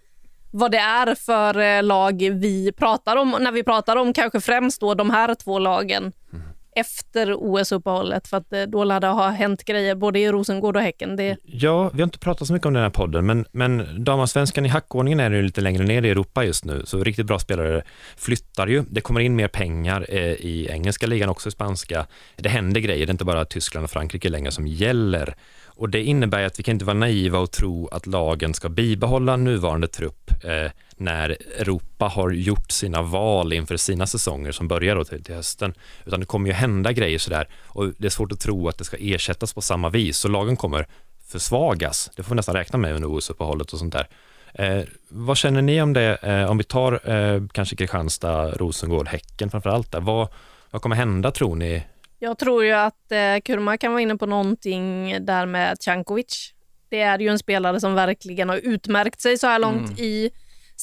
[0.50, 4.80] vad det är för eh, lag vi pratar om när vi pratar om kanske främst
[4.80, 6.41] då de här två lagen Mm
[6.76, 10.82] efter OS-uppehållet för att eh, då lär det ha hänt grejer både i Rosengård och
[10.82, 11.16] Häcken.
[11.16, 14.66] Det, Ja, vi har inte pratat så mycket om den här podden, men, men damallsvenskan
[14.66, 17.82] i hackordningen är ju lite längre ner i Europa just nu, så riktigt bra spelare
[18.16, 18.84] flyttar ju.
[18.90, 22.06] Det kommer in mer pengar eh, i engelska ligan, också i spanska.
[22.36, 25.34] Det händer grejer, det är inte bara Tyskland och Frankrike längre som gäller.
[25.66, 29.36] Och det innebär att vi kan inte vara naiva och tro att lagen ska bibehålla
[29.36, 30.70] nuvarande trupp eh,
[31.02, 35.74] när Europa har gjort sina val inför sina säsonger som börjar då till, till hösten.
[36.06, 38.84] Utan det kommer ju hända grejer sådär och det är svårt att tro att det
[38.84, 40.16] ska ersättas på samma vis.
[40.18, 40.86] Så lagen kommer
[41.28, 42.10] försvagas.
[42.16, 44.08] Det får vi nästan räkna med under OS-uppehållet och sånt där.
[44.54, 46.16] Eh, vad känner ni om det?
[46.22, 49.92] Eh, om vi tar eh, kanske Kristianstad, Rosengård, Häcken framför allt.
[49.92, 50.00] Där.
[50.00, 50.28] Vad,
[50.70, 51.82] vad kommer hända tror ni?
[52.18, 56.52] jag tror ju att eh, Kurma kan vara inne på någonting där med Cankovic.
[56.88, 59.98] Det är ju en spelare som verkligen har utmärkt sig så här långt Mm.
[59.98, 60.30] i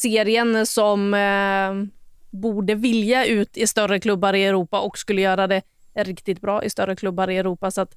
[0.02, 5.62] serien som eh, borde vilja ut i större klubbar i Europa och skulle göra det
[5.96, 7.72] riktigt bra i större klubbar i Europa.
[7.72, 7.96] Så att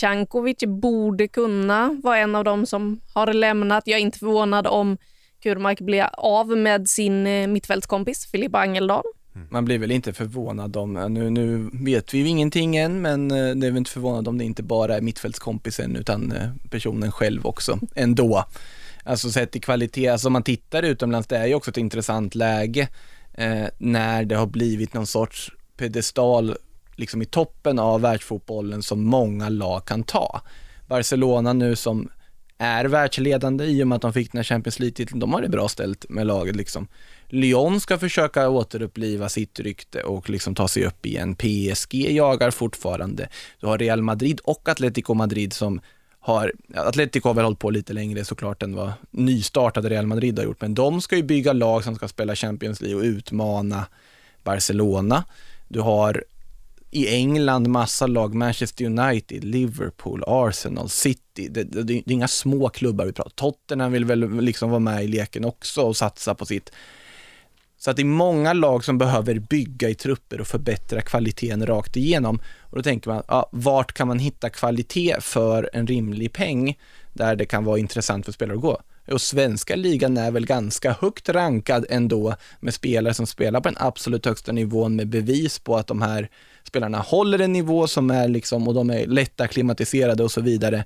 [0.00, 3.86] Cankovic borde kunna vara en av dem som har lämnat.
[3.86, 4.98] Jag är inte förvånad om
[5.42, 9.04] Kurmark blir av med sin eh, mittfältskompis Filippa Angeldal.
[9.34, 9.48] Mm.
[9.50, 13.30] Man blir väl inte förvånad om, eh, nu, nu vet vi ju ingenting än, men
[13.30, 16.34] eh, det är väl inte förvånad om det inte bara är mittfältskompisen utan
[16.70, 18.44] personen själv också ändå.
[19.04, 22.34] Alltså sett i kvalitet, alltså om man tittar utomlands, det är ju också ett intressant
[22.34, 22.88] läge
[23.34, 26.56] eh, när det har blivit någon sorts pedestal
[26.96, 30.40] liksom i toppen av världsfotbollen som många lag kan ta.
[30.88, 32.08] Barcelona nu som
[32.58, 35.48] är världsledande i och med att de fick den här Champions League-titeln, de har det
[35.48, 36.88] bra ställt med laget liksom.
[37.28, 41.34] Lyon ska försöka återuppliva sitt rykte och liksom ta sig upp igen.
[41.34, 43.28] PSG jagar fortfarande.
[43.60, 45.80] Du har Real Madrid och Atletico Madrid som
[46.24, 50.44] har, Atletico har väl hållit på lite längre såklart än vad nystartade Real Madrid har
[50.44, 53.86] gjort, men de ska ju bygga lag som ska spela Champions League och utmana
[54.42, 55.24] Barcelona.
[55.68, 56.24] Du har
[56.90, 61.48] i England massa lag, Manchester United, Liverpool, Arsenal, City.
[61.50, 65.04] Det, det, det är inga små klubbar vi pratar Tottenham vill väl liksom vara med
[65.04, 66.70] i leken också och satsa på sitt.
[67.84, 71.96] Så att det är många lag som behöver bygga i trupper och förbättra kvaliteten rakt
[71.96, 72.40] igenom.
[72.60, 76.78] Och då tänker man, ja, vart kan man hitta kvalitet för en rimlig peng
[77.12, 78.80] där det kan vara intressant för spelare att gå?
[79.10, 83.78] Och svenska ligan är väl ganska högt rankad ändå med spelare som spelar på den
[83.80, 86.28] absolut högsta nivån med bevis på att de här
[86.62, 90.84] spelarna håller en nivå som är liksom, och de är lätta klimatiserade och så vidare.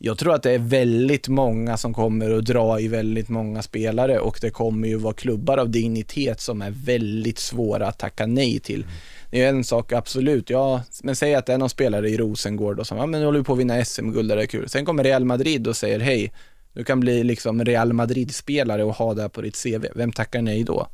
[0.00, 4.18] Jag tror att det är väldigt många som kommer att dra i väldigt många spelare
[4.18, 8.60] och det kommer ju vara klubbar av dignitet som är väldigt svåra att tacka nej
[8.60, 8.86] till.
[9.30, 12.78] Det är en sak, absolut, ja, men säg att det är någon spelare i Rosengård
[12.78, 14.68] och som, ja men nu håller vi på att vinna SM-guld, det är kul.
[14.68, 16.32] Sen kommer Real Madrid och säger hej,
[16.72, 19.86] du kan bli liksom Real Madrid-spelare och ha det på ditt CV.
[19.94, 20.88] Vem tackar nej då?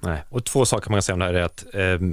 [0.00, 0.24] Nej.
[0.28, 2.08] Och två saker man kan säga om det här är att eh,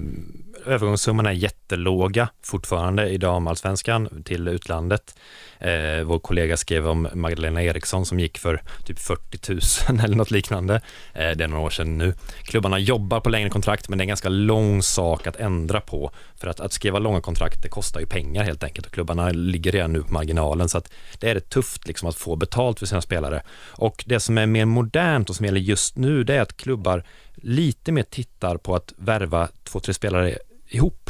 [0.66, 5.16] övergångssummorna är jättelåga fortfarande i damallsvenskan till utlandet.
[5.60, 9.54] Eh, vår kollega skrev om Magdalena Eriksson som gick för typ 40
[9.92, 10.76] 000 eller något liknande.
[11.14, 12.14] Eh, det är några år sedan nu.
[12.44, 16.12] Klubbarna jobbar på längre kontrakt men det är en ganska lång sak att ändra på.
[16.36, 19.72] För att, att skriva långa kontrakt det kostar ju pengar helt enkelt och klubbarna ligger
[19.72, 22.86] redan nu på marginalen så att det är det tufft liksom att få betalt för
[22.86, 23.42] sina spelare.
[23.72, 27.04] Och det som är mer modernt och som gäller just nu det är att klubbar
[27.44, 30.38] lite mer tittar på att värva två, tre spelare
[30.70, 31.10] ihop.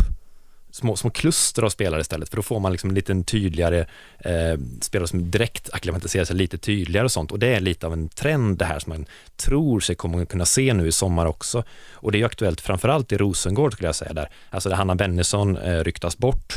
[0.72, 3.86] Små, små kluster av spelare istället, för då får man liksom en liten tydligare
[4.20, 7.32] eh, spelare som direkt akklimatiserar sig lite tydligare och sånt.
[7.32, 9.06] Och det är lite av en trend det här som man
[9.36, 11.64] tror sig kommer kunna se nu i sommar också.
[11.92, 14.30] Och det är ju aktuellt framförallt i Rosengård skulle jag säga där.
[14.50, 16.54] Alltså där Hanna Bennison eh, ryktas bort.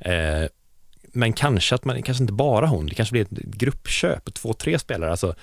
[0.00, 0.44] Eh,
[1.12, 4.78] men kanske att man, kanske inte bara hon, det kanske blir ett gruppköp, två, tre
[4.78, 5.34] spelare, alltså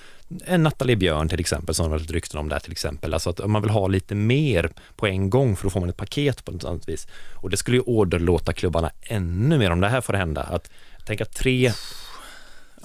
[0.44, 3.40] en Nathalie Björn till exempel, som har varit rykten om där till exempel, alltså att
[3.40, 6.44] om man vill ha lite mer på en gång, för då får man ett paket
[6.44, 7.06] på något annat vis.
[7.34, 10.70] Och det skulle ju åderlåta klubbarna ännu mer om det här får hända, att
[11.06, 11.72] tänka tre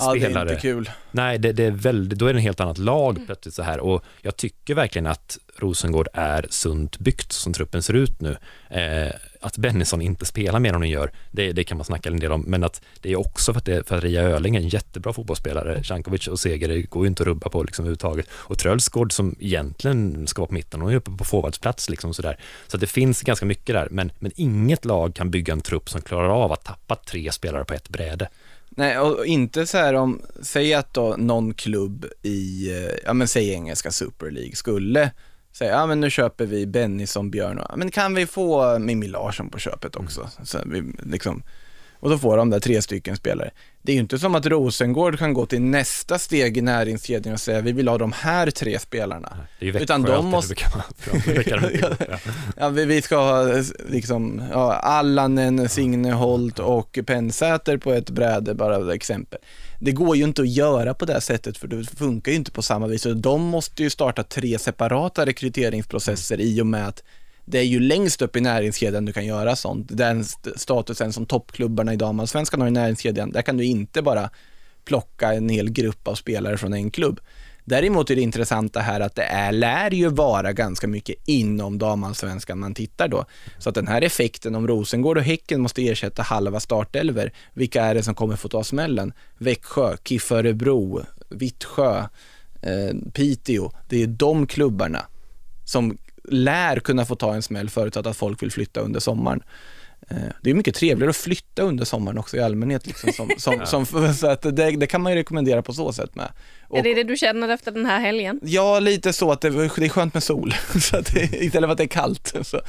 [0.02, 0.50] Ja, det är spelare.
[0.50, 0.90] inte kul.
[1.12, 3.80] Nej, det, det är väldigt, då är det ett helt annat lag plötsligt så här
[3.80, 8.38] och jag tycker verkligen att Rosengård är sunt byggt som truppen ser ut nu.
[8.70, 12.20] Eh, att Bennison inte spelar mer än hon gör, det, det kan man snacka en
[12.20, 14.60] del om, men att det är också för att, det, för att Ria Öling är
[14.60, 15.84] en jättebra fotbollsspelare.
[15.84, 18.28] Cankovic och Seger det går ju inte att rubba på liksom överhuvudtaget.
[18.32, 22.38] Och Trölsgård som egentligen ska vara på mitten, hon är uppe på forwardsplats liksom sådär.
[22.68, 25.90] Så att det finns ganska mycket där, men, men inget lag kan bygga en trupp
[25.90, 28.30] som klarar av att tappa tre spelare på ett bräde.
[28.76, 33.28] Nej, och inte så här om, säg att då någon klubb i, eh, ja men
[33.28, 35.12] säg engelska Super League skulle
[35.52, 39.08] säga, ja men nu köper vi Bennison, Björn och, ja, men kan vi få Mimmi
[39.08, 40.30] Larsson på köpet också?
[40.44, 41.44] Så vi, liksom,
[42.00, 43.52] och då får de där tre stycken spelare.
[43.84, 47.40] Det är ju inte som att Rosengård kan gå till nästa steg i näringskedjan och
[47.40, 49.38] säga vi vill ha de här tre spelarna.
[49.60, 50.72] Det är ju Växjö Utan de alltid, måste- brukar
[51.60, 52.20] man- för.
[52.58, 59.40] Ja, vi, ska ha liksom, ja, Allanen, Signeholt och Pennsäter på ett bräde, bara exempel.
[59.80, 62.62] Det går ju inte att göra på det sättet för det funkar ju inte på
[62.62, 63.08] samma vis.
[63.16, 67.04] De måste ju starta tre separata rekryteringsprocesser i och med att
[67.46, 69.88] det är ju längst upp i näringskedjan du kan göra sånt.
[69.90, 70.26] Den
[70.56, 74.30] statusen som toppklubbarna i damallsvenskan har i näringskedjan, där kan du inte bara
[74.86, 77.20] plocka en hel grupp av spelare från en klubb.
[77.66, 82.60] Däremot är det intressanta här att det är, lär ju vara ganska mycket inom damallsvenskan
[82.60, 83.26] man tittar då.
[83.58, 87.96] Så att den här effekten om Rosengård och Häcken måste ersätta halva startelver, vilka är
[87.96, 89.14] det som kommer få ta smällen?
[89.38, 91.98] Växjö, KIF Örebro, Vittsjö,
[92.62, 93.72] eh, Piteå.
[93.90, 95.06] Det är de klubbarna
[95.66, 99.44] som lär kunna få ta en smäll förutsatt att folk vill flytta under sommaren.
[100.10, 102.88] Eh, Det är mycket trevligare att flytta under sommaren också i allmänhet.
[102.88, 103.30] Liksom, som,
[103.66, 106.32] som, som, så att det, det kan man ju rekommendera på så sätt med.
[106.68, 108.40] Och, Är det det du känner efter den här helgen?
[108.44, 111.72] Ja, lite så att det, det är skönt med sol, så att det, istället för
[111.72, 112.36] att det är kallt.
[112.42, 112.62] Så.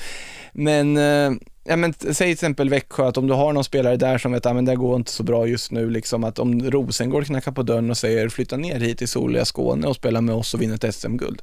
[0.53, 1.33] Men, eh,
[1.65, 4.47] ja, men säg till exempel Växjö, att om du har någon spelare där som vet
[4.47, 7.63] att ah, det går inte så bra just nu, liksom att om Rosengård knackar på
[7.63, 10.75] dörren och säger flytta ner hit till soliga Skåne och spela med oss och vinna
[10.75, 11.43] ett SM-guld.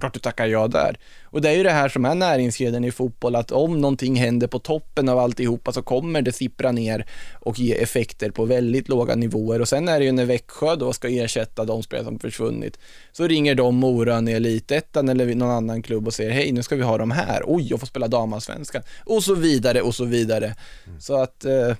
[0.00, 0.98] Klart du tackar ja där.
[1.24, 4.46] Och det är ju det här som är näringskedjan i fotboll, att om någonting händer
[4.46, 7.06] på toppen av alltihopa så kommer det sippra ner
[7.40, 9.60] och ge effekter på väldigt låga nivåer.
[9.60, 12.78] Och sen är det ju när Växjö då ska ersätta de spelare som försvunnit,
[13.12, 16.76] så ringer de Mora ner Elitettan eller någon annan klubb och säger hej, nu ska
[16.76, 17.42] vi ha de här.
[17.46, 18.82] Oj, jag får spela damallsvenskan.
[19.04, 20.54] Och så vidare och så vidare.
[21.00, 21.76] Så att, eh,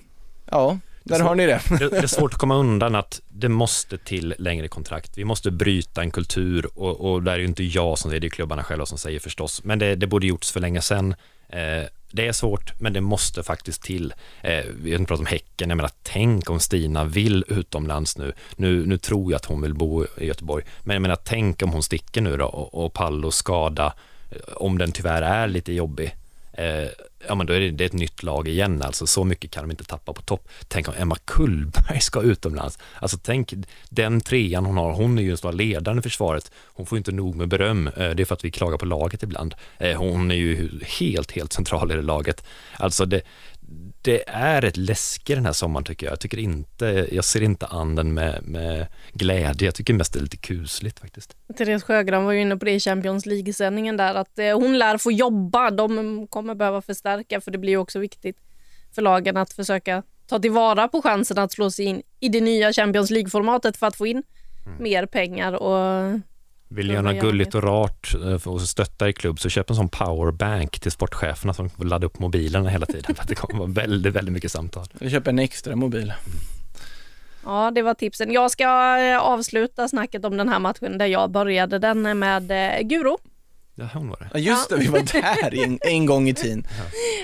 [0.51, 1.61] ja, där har ni det.
[1.69, 5.17] Det, det är svårt att komma undan att det måste till längre kontrakt.
[5.17, 8.27] Vi måste bryta en kultur och, och där är ju inte jag som säger det,
[8.27, 9.63] är klubbarna själva som säger förstås.
[9.63, 11.15] Men det, det borde gjorts för länge sedan.
[11.49, 14.13] Eh, det är svårt, men det måste faktiskt till.
[14.41, 18.33] Eh, vi har inte pratat om Häcken, jag menar tänk om Stina vill utomlands nu.
[18.55, 18.85] nu.
[18.85, 21.83] Nu tror jag att hon vill bo i Göteborg, men jag menar tänk om hon
[21.83, 23.93] sticker nu då och, och Pallo skada,
[24.31, 26.15] eh, om den tyvärr är lite jobbig.
[26.59, 26.89] Eh,
[27.27, 29.63] ja men då är det, det är ett nytt lag igen alltså, så mycket kan
[29.63, 30.49] de inte tappa på topp.
[30.67, 32.79] Tänk om Emma Kullberg ska utomlands.
[32.99, 33.53] Alltså tänk,
[33.89, 36.51] den trean hon har, hon är ju en stor ledaren i försvaret.
[36.65, 39.23] Hon får inte nog med beröm, eh, det är för att vi klagar på laget
[39.23, 39.55] ibland.
[39.77, 42.43] Eh, hon är ju helt, helt central i det laget.
[42.77, 43.21] Alltså det,
[44.01, 46.11] det är ett läske den här sommaren tycker jag.
[46.11, 49.67] Jag tycker inte, jag ser inte an den med, med glädje.
[49.67, 51.35] Jag tycker mest det är lite kusligt faktiskt.
[51.57, 54.97] Therese Sjögran var ju inne på det i Champions League-sändningen där att eh, hon lär
[54.97, 55.71] få jobba.
[55.71, 58.37] De kommer behöva förstärka för det blir ju också viktigt
[58.95, 62.73] för lagen att försöka ta tillvara på chansen att slå sig in i det nya
[62.73, 64.23] Champions League-formatet för att få in
[64.79, 65.53] mer pengar.
[65.53, 66.19] Och
[66.71, 69.89] Vill göra något gulligt och rart eh, och stötta i klubb så köp en sån
[69.89, 73.71] powerbank till sportcheferna som får ladda upp mobilerna hela tiden för att det kommer vara
[73.71, 74.85] väldigt, väldigt mycket samtal.
[74.93, 76.13] Vi köper en extra mobil.
[77.45, 78.31] Ja, det var tipsen.
[78.31, 82.81] Jag ska eh, avsluta snacket om den här matchen där jag började den med eh,
[82.81, 83.17] Guro.
[83.75, 84.29] Ja, hon var det.
[84.33, 86.67] Ja just det, vi var där en, en gång i tiden.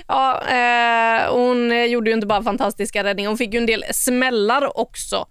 [0.08, 3.84] Ja, eh, hon eh, gjorde ju inte bara fantastiska räddningar, hon fick ju en del
[3.92, 5.26] smällar också.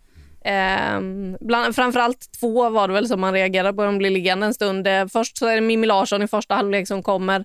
[0.44, 1.00] Eh,
[1.40, 4.86] bland, framförallt två var det väl som man reagerade på, de blir liggande en stund.
[4.86, 7.44] Eh, först så är det Mimmi Larsson i första halvlek som kommer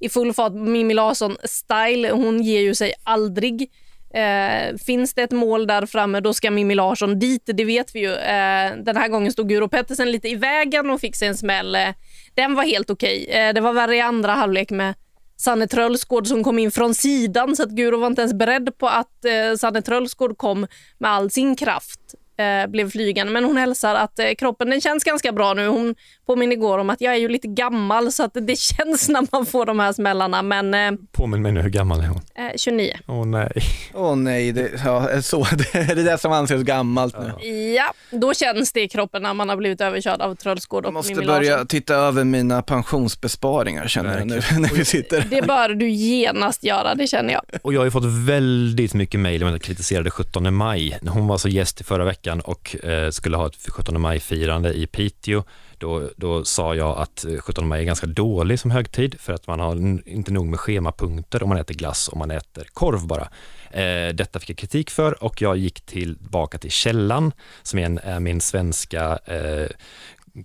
[0.00, 0.52] i full fart.
[0.52, 3.70] Mimmi Larsson-style, hon ger ju sig aldrig.
[4.14, 8.00] Eh, finns det ett mål där framme, då ska Mimmi Larsson dit, det vet vi
[8.00, 8.12] ju.
[8.12, 11.74] Eh, den här gången stod Guro Pettersen lite i vägen och fick sig en smäll.
[11.74, 11.88] Eh,
[12.34, 13.26] den var helt okej.
[13.30, 14.94] Eh, det var värre i andra halvlek med
[15.36, 18.88] Sanne Trölsgård som kom in från sidan så att Guro var inte ens beredd på
[18.88, 20.66] att eh, Sanne Trölsgård kom
[20.98, 22.14] med all sin kraft.
[22.38, 23.32] Eh, blev flygande.
[23.32, 25.66] Men hon hälsar att eh, kroppen den känns ganska bra nu.
[25.66, 25.94] Hon
[26.26, 29.46] påminner igår om att jag är ju lite gammal så att det känns när man
[29.46, 30.42] får de här smällarna.
[30.42, 32.20] Men eh, Påminn mig nu, hur gammal är hon?
[32.34, 32.92] eh, 29.
[33.06, 33.52] Åh nej.
[33.94, 37.48] Åh nej, det, ja, så, det är det där som anses gammalt nu.
[37.76, 40.94] Ja, då känns det i kroppen när man har blivit överkörd av Trölsgård Jag och
[40.94, 41.66] måste Mimmi börja Larsson.
[41.66, 45.24] titta över mina pensionsbesparingar känner jag nu när vi sitter.
[45.30, 47.42] Det bör du genast göra, det känner jag.
[47.62, 50.98] Och jag har ju fått väldigt mycket mejl om att jag kritiserade 17 maj.
[51.08, 54.86] Hon var alltså gäst i förra veckan och eh, skulle ha ett 17 maj-firande i
[54.86, 55.44] Piteå.
[55.78, 59.46] Då, då sa jag att eh, 17 maj är ganska dålig som högtid för att
[59.46, 59.76] man har
[60.08, 63.28] inte nog med schemapunkter om man äter glass och man äter korv bara.
[63.70, 67.98] Eh, detta fick jag kritik för och jag gick tillbaka till källan som är, en,
[67.98, 69.68] är min svenska eh,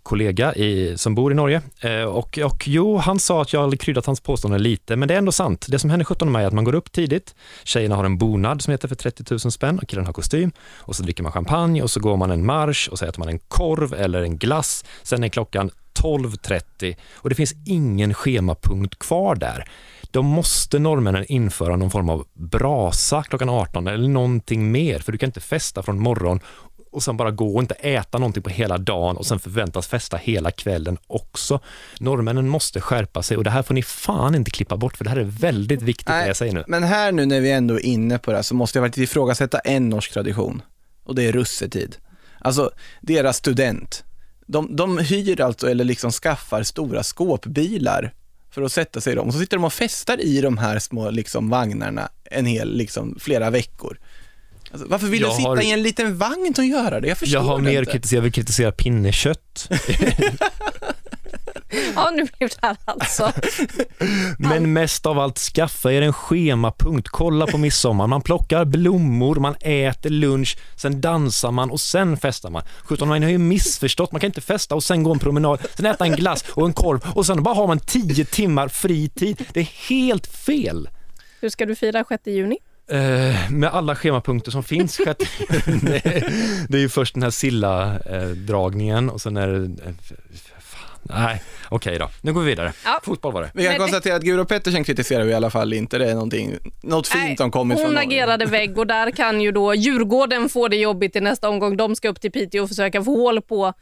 [0.04, 1.62] kollega i, som bor i Norge.
[1.82, 5.14] Eh, och, och jo, han sa att jag hade kryddat hans påstående lite, men det
[5.14, 5.66] är ändå sant.
[5.70, 8.62] Det som händer 17 maj är att man går upp tidigt, tjejerna har en bonad
[8.62, 11.82] som heter för 30 000 spänn och killen har kostym och så dricker man champagne
[11.82, 14.86] och så går man en marsch och så äter man en korv eller en glass.
[15.04, 15.70] Sen är klockan
[16.02, 19.66] 12.30 och det finns ingen schemapunkt kvar där.
[20.12, 25.18] Då måste norrmännen införa någon form av brasa klockan 18 eller någonting mer, för du
[25.18, 26.40] kan inte festa från morgon
[26.94, 30.18] och sen bara gå och inte äta någonting på hela dagen och sen förväntas festa
[30.18, 31.60] hela kvällen också.
[32.00, 35.10] Norrmännen måste skärpa sig och det här får ni fan inte klippa bort för det
[35.10, 36.64] här är väldigt viktigt det jag säger nu.
[36.68, 39.12] Men här nu när vi ändå är inne på det här så måste jag faktiskt
[39.12, 40.62] ifrågasätta en norsk tradition
[41.04, 41.98] och det är russetid.
[42.40, 42.72] Alltså
[43.02, 44.04] deras student,
[44.46, 48.14] de, de hyr alltså eller liksom skaffar stora skåpbilar
[48.52, 50.80] för att sätta sig i dem och så sitter de och festar i de här
[50.80, 54.00] små liksom vagnarna en hel, liksom flera veckor.
[54.74, 57.08] Alltså, varför vill Jag du sitta har- i en liten vagn och göra det?
[57.08, 57.92] Jag förstår Jag har det mer inte.
[57.92, 59.70] kritiserat, jag vill kritisera pinnekött.
[61.96, 63.32] Ja, nu blev det här alltså.
[64.38, 67.08] Men mest av allt, skaffa er en schemapunkt.
[67.10, 68.08] Kolla på midsommar.
[68.08, 72.64] Man plockar blommor, man äter lunch, sen dansar man och sen festar man.
[72.84, 74.12] 17 man har ju missförstått.
[74.12, 76.74] Man kan inte festa och sen gå en promenad, sen äta en glass och en
[76.74, 79.46] korv och sen bara har man 10 timmar fri tid.
[79.54, 80.90] Det är helt fel.
[81.42, 82.58] Hur ska du fira 6 juni?
[82.88, 84.98] Eh, med alla schemapunkter som finns.
[86.68, 89.94] det är ju först den här Silla-dragningen och sen är det...
[91.04, 92.10] Nej, okej då.
[92.22, 92.74] Nu går vi vidare.
[92.86, 93.00] Ja.
[93.04, 93.52] Fotboll var det.
[93.54, 95.98] Vi kan konstatera att Guro Pettersen kritiserar vi i alla fall inte.
[95.98, 99.42] Det är någonting, något fint Nej, som kommer från Hon agerade vägg och där kan
[99.42, 101.78] ju då Djurgården få det jobbigt i nästa omgång.
[101.78, 103.74] De ska upp till Piteå och försöka få hål på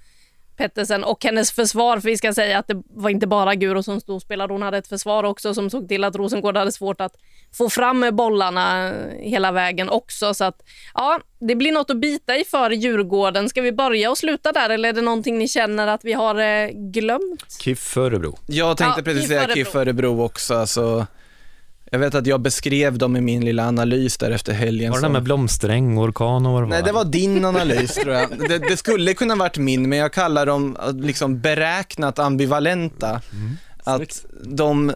[0.57, 1.99] Pettersen och hennes försvar.
[1.99, 4.53] För vi ska säga att det var inte bara Guro som stod och spelade.
[4.53, 7.15] Hon hade ett försvar också som såg till att Rosengård hade svårt att
[7.53, 10.33] få fram bollarna hela vägen också.
[10.33, 10.55] Så att
[10.93, 13.49] ja, det blir något att bita i för Djurgården.
[13.49, 16.35] Ska vi börja och sluta där eller är det någonting ni känner att vi har
[16.39, 17.45] eh, glömt?
[17.59, 18.37] KIF Örebro.
[18.47, 19.47] Jag tänkte Ja, precis säga.
[19.53, 20.55] KIF Örebro också.
[20.55, 21.07] Alltså,
[21.91, 24.91] jag vet att jag beskrev dem i min lilla analys där efter helgen.
[24.91, 28.13] Var det där som- med blomsträng, orkan och vad Nej, det var din analys tror
[28.15, 28.29] jag.
[28.49, 33.21] Det, det skulle kunna varit min, men jag kallar dem eh, liksom beräknat ambivalenta.
[33.83, 34.93] Att de,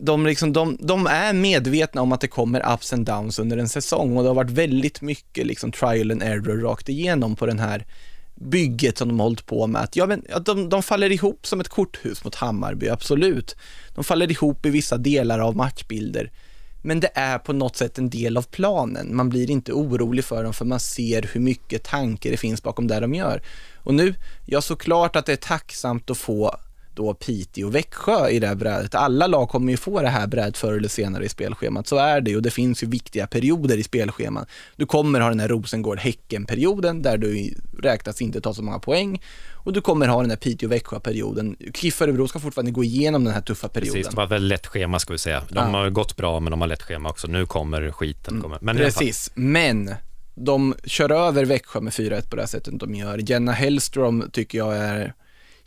[0.00, 3.68] de, liksom, de, de är medvetna om att det kommer ups and downs under en
[3.68, 7.58] säsong och det har varit väldigt mycket liksom trial and error rakt igenom på den
[7.58, 7.86] här
[8.34, 9.82] bygget som de har hållit på med.
[9.82, 13.56] Att, ja, men, att de, de faller ihop som ett korthus mot Hammarby, absolut.
[13.94, 16.30] De faller ihop i vissa delar av matchbilder.
[16.82, 19.16] Men det är på något sätt en del av planen.
[19.16, 22.86] Man blir inte orolig för dem för man ser hur mycket tanke det finns bakom
[22.86, 23.42] det de gör.
[23.74, 26.56] Och nu, ja såklart att det är tacksamt att få
[26.96, 28.94] då Piteå och Växjö i det här brädet.
[28.94, 31.86] Alla lag kommer ju få det här brädet förr eller senare i spelschemat.
[31.86, 34.48] Så är det ju och det finns ju viktiga perioder i spelschemat.
[34.76, 39.22] Du kommer ha den här Rosengård-Häcken-perioden där du räknas inte ta så många poäng
[39.52, 41.56] och du kommer ha den här Piteå-Växjö-perioden.
[41.74, 43.94] KIF Örebro ska fortfarande gå igenom den här tuffa perioden.
[43.94, 45.40] Precis, de har väldigt lätt schema ska vi säga.
[45.48, 45.62] De Ja.
[45.62, 45.74] Mm.
[45.74, 47.26] har gått bra men de har lätt schema också.
[47.26, 48.40] Nu kommer skiten.
[48.42, 48.58] Kommer.
[48.60, 49.94] Men Precis, men
[50.34, 53.30] de kör över Växjö med 4-1 på det här sättet de gör.
[53.30, 55.14] Jenna Hellström tycker jag är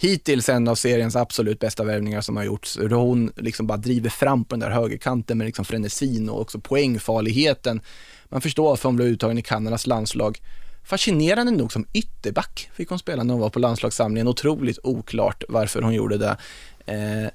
[0.02, 2.80] hittills en av seriens absolut bästa värvningar som har gjorts.
[2.80, 6.60] Hur Hon liksom bara driver fram på den där högerkanten med liksom frenesin och också
[6.60, 7.82] poängfarligheten.
[8.30, 10.42] Man förstår varför hon blev uttagen i Kanadas landslag.
[10.84, 14.28] Fascinerande nog som ytterback fick hon spela när hon var på landslagssamlingen.
[14.28, 16.38] Otroligt oklart varför hon gjorde det.
[16.86, 17.30] Eh,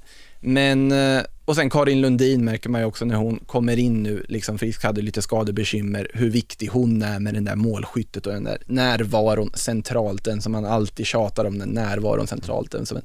[0.45, 4.24] men, eh, och sen Karin Lundin märker man ju också när hon kommer in nu,
[4.28, 8.45] liksom frisk, hade lite skadebekymmer, hur viktig hon är med den där målskyttet och den
[8.45, 13.03] där närvaron centralt, den som man alltid tjatar om, den närvaron centralt, den som en,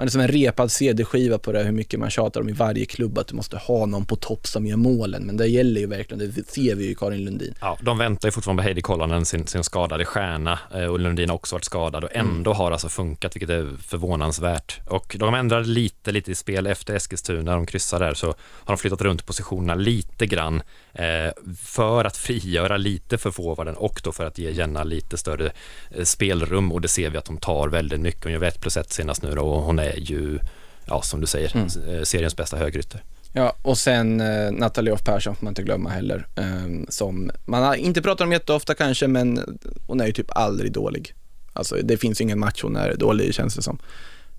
[0.00, 2.86] man är som en repad CD-skiva på det, hur mycket man tjatar om i varje
[2.86, 5.86] klubb, att du måste ha någon på topp som gör målen, men det gäller ju
[5.86, 7.54] verkligen, det ser vi ju Karin Lundin.
[7.60, 11.28] Ja, de väntar ju fortfarande på Heidi Kollanen, sin, sin skadade stjärna eh, och Lundin
[11.28, 14.80] har också varit skadad och ändå har alltså funkat, vilket är förvånansvärt.
[14.88, 18.36] Och de ändrade lite, lite i spel efter Eskilstuna, de kryssar där, så har
[18.66, 21.32] de flyttat runt positionerna lite grann eh,
[21.62, 25.52] för att frigöra lite för forwarden och då för att ge Jenna lite större
[25.90, 28.24] eh, spelrum och det ser vi att de tar väldigt mycket.
[28.24, 30.38] Hon gör ett plus ett senast nu då och hon är ju,
[30.86, 33.02] ja som du säger, eh, seriens bästa högrytter.
[33.32, 36.26] Ja, och sen eh, Nathalie Off Persson får man inte glömma heller.
[36.36, 40.72] Eh, som man har inte pratat om jätteofta kanske, men hon är ju typ aldrig
[40.72, 41.14] dålig.
[41.52, 43.78] Alltså det finns ju ingen match hon är dålig känns det som.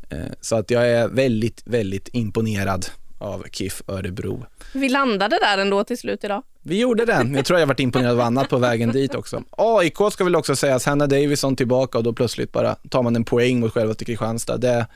[0.10, 2.86] Eh, så att jag är väldigt, väldigt imponerad
[3.18, 4.46] av KIF Örebro.
[4.74, 6.44] Vi landade där ändå till slut idag.
[6.62, 7.32] Vi gjorde det.
[7.36, 9.44] Jag tror jag varit imponerad av annat på vägen dit också.
[9.50, 13.24] AIK ska väl också sägas, Hanna Davison tillbaka och då plötsligt bara tar man en
[13.24, 14.58] poäng mot självaste Kristianstad.
[14.58, 14.88] Det,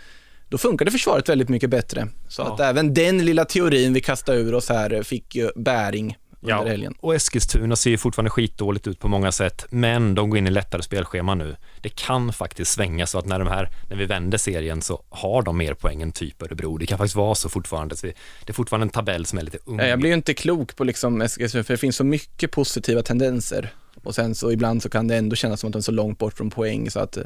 [0.50, 2.08] då funkade försvaret väldigt mycket bättre.
[2.28, 2.54] Så Ja.
[2.54, 6.94] att även den lilla teorin vi kastade ur oss här fick ju bäring under helgen.
[7.00, 10.50] och Eskilstuna ser ju fortfarande skitdåligt ut på många sätt, men de går in i
[10.52, 11.56] lättare spelschema nu.
[11.82, 15.42] Det kan faktiskt svänga så att när, de här, när vi vänder serien så har
[15.42, 16.78] de mer poäng än typ Örebro.
[16.78, 17.96] Det kan faktiskt vara så fortfarande.
[17.96, 18.14] Så det
[18.50, 19.80] är fortfarande en tabell som är lite ung.
[19.80, 23.02] Ja, Jag blir ju inte klok på liksom Eskilstuna, för det finns så mycket positiva
[23.02, 23.70] tendenser.
[24.04, 26.18] Och sen så ibland så kan det ändå kännas som att de är så långt
[26.20, 27.24] bort från poäng så att eh,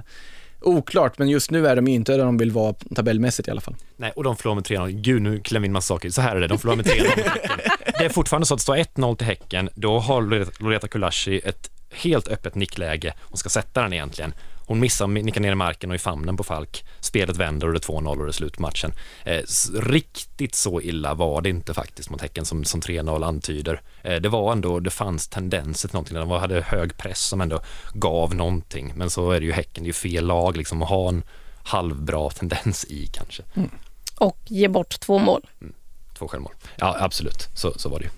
[0.62, 3.62] oklart, men just nu är de ju inte där de vill vara tabellmässigt i alla
[3.62, 3.76] fall.
[3.98, 4.90] Nej, och de förlorar med 3-0.
[4.90, 6.10] Gud, nu klämmer vi in massa saker.
[6.10, 7.60] Så här är det, de förlorar med 3-0 mot Häcken.
[8.00, 9.70] Det är fortfarande så att det står 1-0 till Häcken.
[9.76, 10.22] Då har
[10.64, 13.14] Loreta Kulashi ett helt öppet nickläge.
[13.22, 14.34] Hon ska sätta den egentligen.
[14.70, 16.86] Hon missar, nickar ner i marken och i famnen på Falk.
[17.00, 18.94] Spelet vänder och det är 2-0 och det är slut på matchen.
[19.24, 19.42] Eh,
[19.74, 23.82] riktigt så illa var det inte faktiskt mot Häcken som, som 3-0 antyder.
[24.04, 26.18] Eh, det var ändå, det fanns tendenser till någonting.
[26.18, 27.60] De hade hög press som ändå
[27.94, 28.94] gav någonting.
[28.96, 31.24] Men så är det ju Häcken, det är ju fel lag liksom att ha en
[31.64, 33.44] halvbra tendens i kanske.
[33.56, 33.70] Mm.
[34.18, 35.50] Och ge bort två mål.
[35.62, 35.74] Mm.
[36.18, 36.54] Två självmål.
[36.76, 37.48] Ja, absolut.
[37.56, 38.12] Så, så var det ju.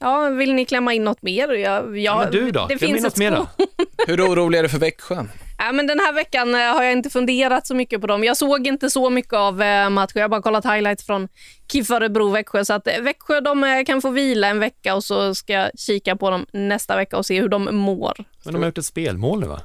[0.00, 1.48] Ja, vill ni klämma in något mer?
[1.48, 2.66] Jag, jag, ja, men du då?
[2.66, 3.46] Det Kläm finns något mer då?
[4.06, 5.24] Hur orolig är du för Växjö?
[5.58, 8.24] Ja, men den här veckan eh, har jag inte funderat så mycket på dem.
[8.24, 10.12] Jag såg inte så mycket av eh, matchen.
[10.14, 11.28] Jag har bara kollat highlights från
[11.72, 12.64] KIF Örebro-Växjö.
[12.64, 16.16] Så att eh, Växjö de kan få vila en vecka och så ska jag kika
[16.16, 18.14] på dem nästa vecka och se hur de mår.
[18.44, 19.60] Men de har gjort ett spelmål nu va?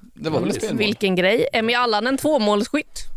[0.00, 0.78] Det var väl ett spelmål?
[0.78, 1.48] Vilken grej.
[1.52, 3.10] Emmy Allan en tvåmålsskytt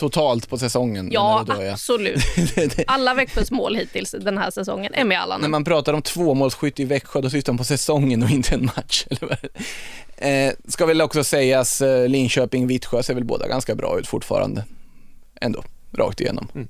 [0.00, 1.08] totalt på säsongen?
[1.12, 2.22] Ja, absolut.
[2.86, 5.38] Alla Växjös mål hittills den här säsongen är med alla.
[5.38, 8.64] När man pratar om tvåmålsskytt i Växjö, då syftar man på säsongen och inte en
[8.64, 9.06] match.
[10.16, 14.64] eh, ska väl också sägas, eh, Linköping-Vittsjö ser väl båda ganska bra ut fortfarande.
[15.40, 16.48] Ändå, rakt igenom.
[16.54, 16.68] Mm.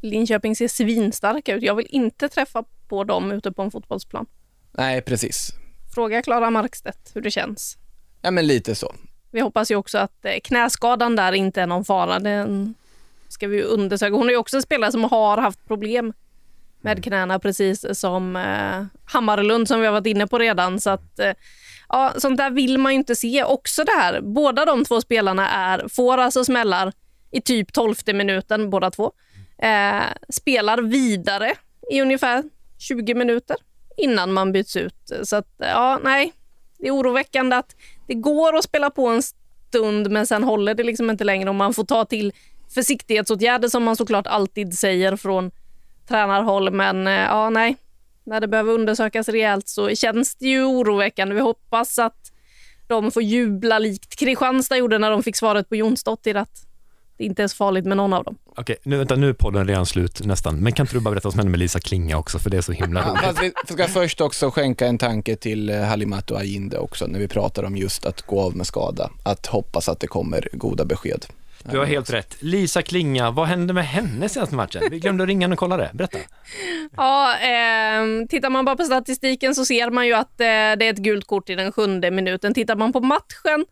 [0.00, 1.62] Linköping ser svinstarka ut.
[1.62, 4.26] Jag vill inte träffa på dem ute på en fotbollsplan.
[4.72, 5.52] Nej, precis.
[5.94, 7.78] Fråga Klara Markstedt hur det känns.
[8.22, 8.94] Ja, men lite så.
[9.34, 12.18] Vi hoppas ju också att eh, knäskadan där inte är någon fara.
[12.18, 12.74] Den
[13.28, 14.14] ska vi undersöka.
[14.14, 16.12] Hon är ju också en spelare som har haft problem
[16.80, 17.02] med mm.
[17.02, 20.80] knäna precis som eh, Hammarlund som vi har varit inne på redan.
[20.80, 21.32] Så att, eh,
[21.88, 23.44] ja, sånt där vill man ju inte se.
[23.44, 26.92] Också det här, båda de två spelarna är, får alltså smällar
[27.30, 29.12] i typ tolfte minuten båda två.
[29.58, 31.54] Eh, spelar vidare
[31.90, 32.42] i ungefär
[32.78, 33.56] 20 minuter
[33.96, 35.12] innan man byts ut.
[35.22, 36.32] Så att, ja, nej,
[36.78, 37.76] det är oroväckande att
[38.06, 41.54] det går att spela på en stund men sen håller det liksom inte längre och
[41.54, 42.32] man får ta till
[42.74, 45.50] försiktighetsåtgärder som man såklart alltid säger från
[46.08, 46.70] tränarhåll.
[46.70, 47.76] Men eh, ja, nej,
[48.24, 51.34] när det behöver undersökas rejält så känns det ju oroväckande.
[51.34, 52.32] Vi hoppas att
[52.86, 56.66] de får jubla likt Kristianstad gjorde när de fick svaret på Jonsdottir att
[57.16, 58.36] det inte är så farligt med någon av dem.
[58.56, 60.60] Okej, nu, vänta, nu är podden redan slut nästan.
[60.60, 62.56] Men kan inte du bara berätta vad som hände med Lisa Klinga också, för det
[62.56, 63.22] är så himla roligt.
[63.22, 67.28] Ja, vi ska först också skänka en tanke till eh, Halimatu Ajinde också, när vi
[67.28, 69.10] pratar om just att gå av med skada.
[69.22, 71.26] Att hoppas att det kommer goda besked.
[71.70, 72.36] Du har helt rätt.
[72.40, 74.82] Lisa Klinga, vad hände med henne senaste matchen?
[74.90, 75.90] Vi glömde ringa och kolla det.
[75.94, 76.18] Berätta.
[76.96, 80.90] Ja, eh, tittar man bara på statistiken så ser man ju att eh, det är
[80.90, 82.54] ett gult kort i den sjunde minuten.
[82.54, 83.64] Tittar man på matchen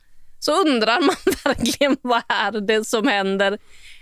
[0.45, 3.59] så undrar man verkligen vad är det som händer.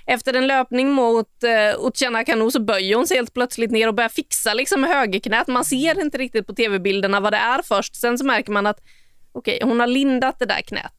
[0.06, 4.08] Efter en löpning mot eh, Kanu så böjer hon sig helt plötsligt ner och börjar
[4.08, 5.48] fixa liksom med högerknät.
[5.48, 7.96] Man ser inte riktigt på tv-bilderna vad det är först.
[7.96, 8.80] Sen så märker man att
[9.32, 10.94] okay, hon har lindat det där knät.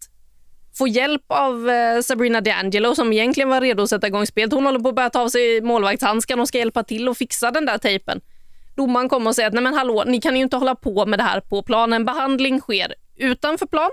[0.78, 4.54] Får hjälp av eh, Sabrina D'Angelo som egentligen var redo att sätta igång spelet.
[4.54, 7.52] Hon håller på att börja ta av sig målvaktshandskan och ska hjälpa till och fixa
[7.52, 8.22] den där tejpen.
[8.76, 11.20] Domaren kommer och säger att nej men hallå, ni kan ju inte hålla på med
[11.20, 12.06] det här på planen.
[12.06, 13.92] Behandling sker utanför plan.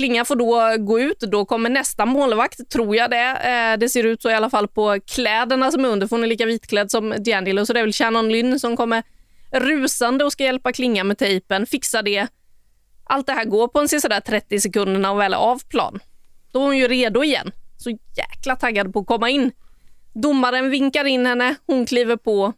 [0.00, 1.20] Klinga får då gå ut.
[1.20, 3.30] Då kommer nästa målvakt, tror jag det.
[3.30, 6.24] Eh, det ser ut så i alla fall på kläderna som är under, för hon
[6.24, 7.64] är lika vitklädd som D'Angelo.
[7.64, 9.02] Så det är väl Shannon Lynn som kommer
[9.52, 12.26] rusande och ska hjälpa Klinga med tejpen, fixa det.
[13.04, 16.00] Allt det här går på en sådär 30 sekunder när hon väl är av plan.
[16.52, 17.52] Då är hon ju redo igen.
[17.76, 19.52] Så jäkla taggad på att komma in.
[20.14, 22.52] Domaren vinkar in henne, hon kliver på.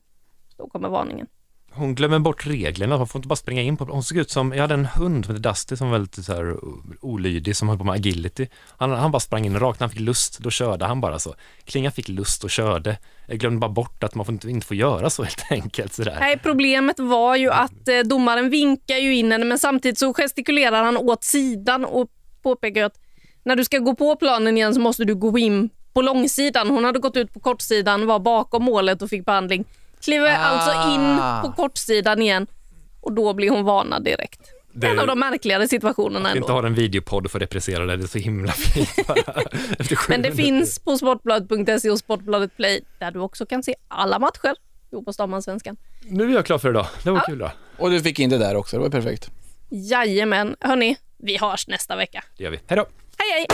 [0.56, 1.26] Då kommer varningen
[1.74, 4.52] hon glömmer bort reglerna, hon får inte bara springa in på Hon såg ut som,
[4.52, 6.56] jag hade en hund som hette Dusty som var väldigt så här
[7.00, 8.46] olydig som höll på med agility.
[8.76, 11.34] Han, han bara sprang in rakt när han fick lust, då körde han bara så.
[11.64, 12.98] Klinga fick lust och körde.
[13.26, 15.92] Jag glömde bara bort att man får inte, inte får göra så helt enkelt.
[15.92, 16.16] Så där.
[16.20, 20.84] Nej, problemet var ju att eh, domaren vinkar ju in henne men samtidigt så gestikulerar
[20.84, 22.08] han åt sidan och
[22.42, 22.98] påpekar att
[23.44, 26.70] när du ska gå på planen igen så måste du gå in på långsidan.
[26.70, 29.64] Hon hade gått ut på kortsidan, var bakom målet och fick behandling.
[30.04, 30.36] Kliver ah.
[30.36, 32.46] alltså in på kortsidan igen
[33.00, 34.40] och då blir hon varnad direkt.
[34.74, 36.38] Det, en av de märkligare situationerna ändå.
[36.38, 38.88] inte ha en videopodd för att repressera det, det är så himla fint
[40.08, 40.30] Men det minuter.
[40.30, 44.54] finns på sportbladet.se och Sportbladet Play där du också kan se alla matcher.
[44.90, 45.76] Jo, på Stammansvenskan.
[46.02, 46.86] Nu är jag klar för idag.
[47.04, 47.24] Det var ja.
[47.26, 47.50] kul då.
[47.78, 49.30] Och du fick in det där också, det var perfekt.
[49.68, 50.56] Jajamän.
[50.60, 52.24] Hörni, vi hörs nästa vecka.
[52.36, 52.60] Det gör vi.
[52.66, 52.86] Hej då!
[53.18, 53.46] Hej hej!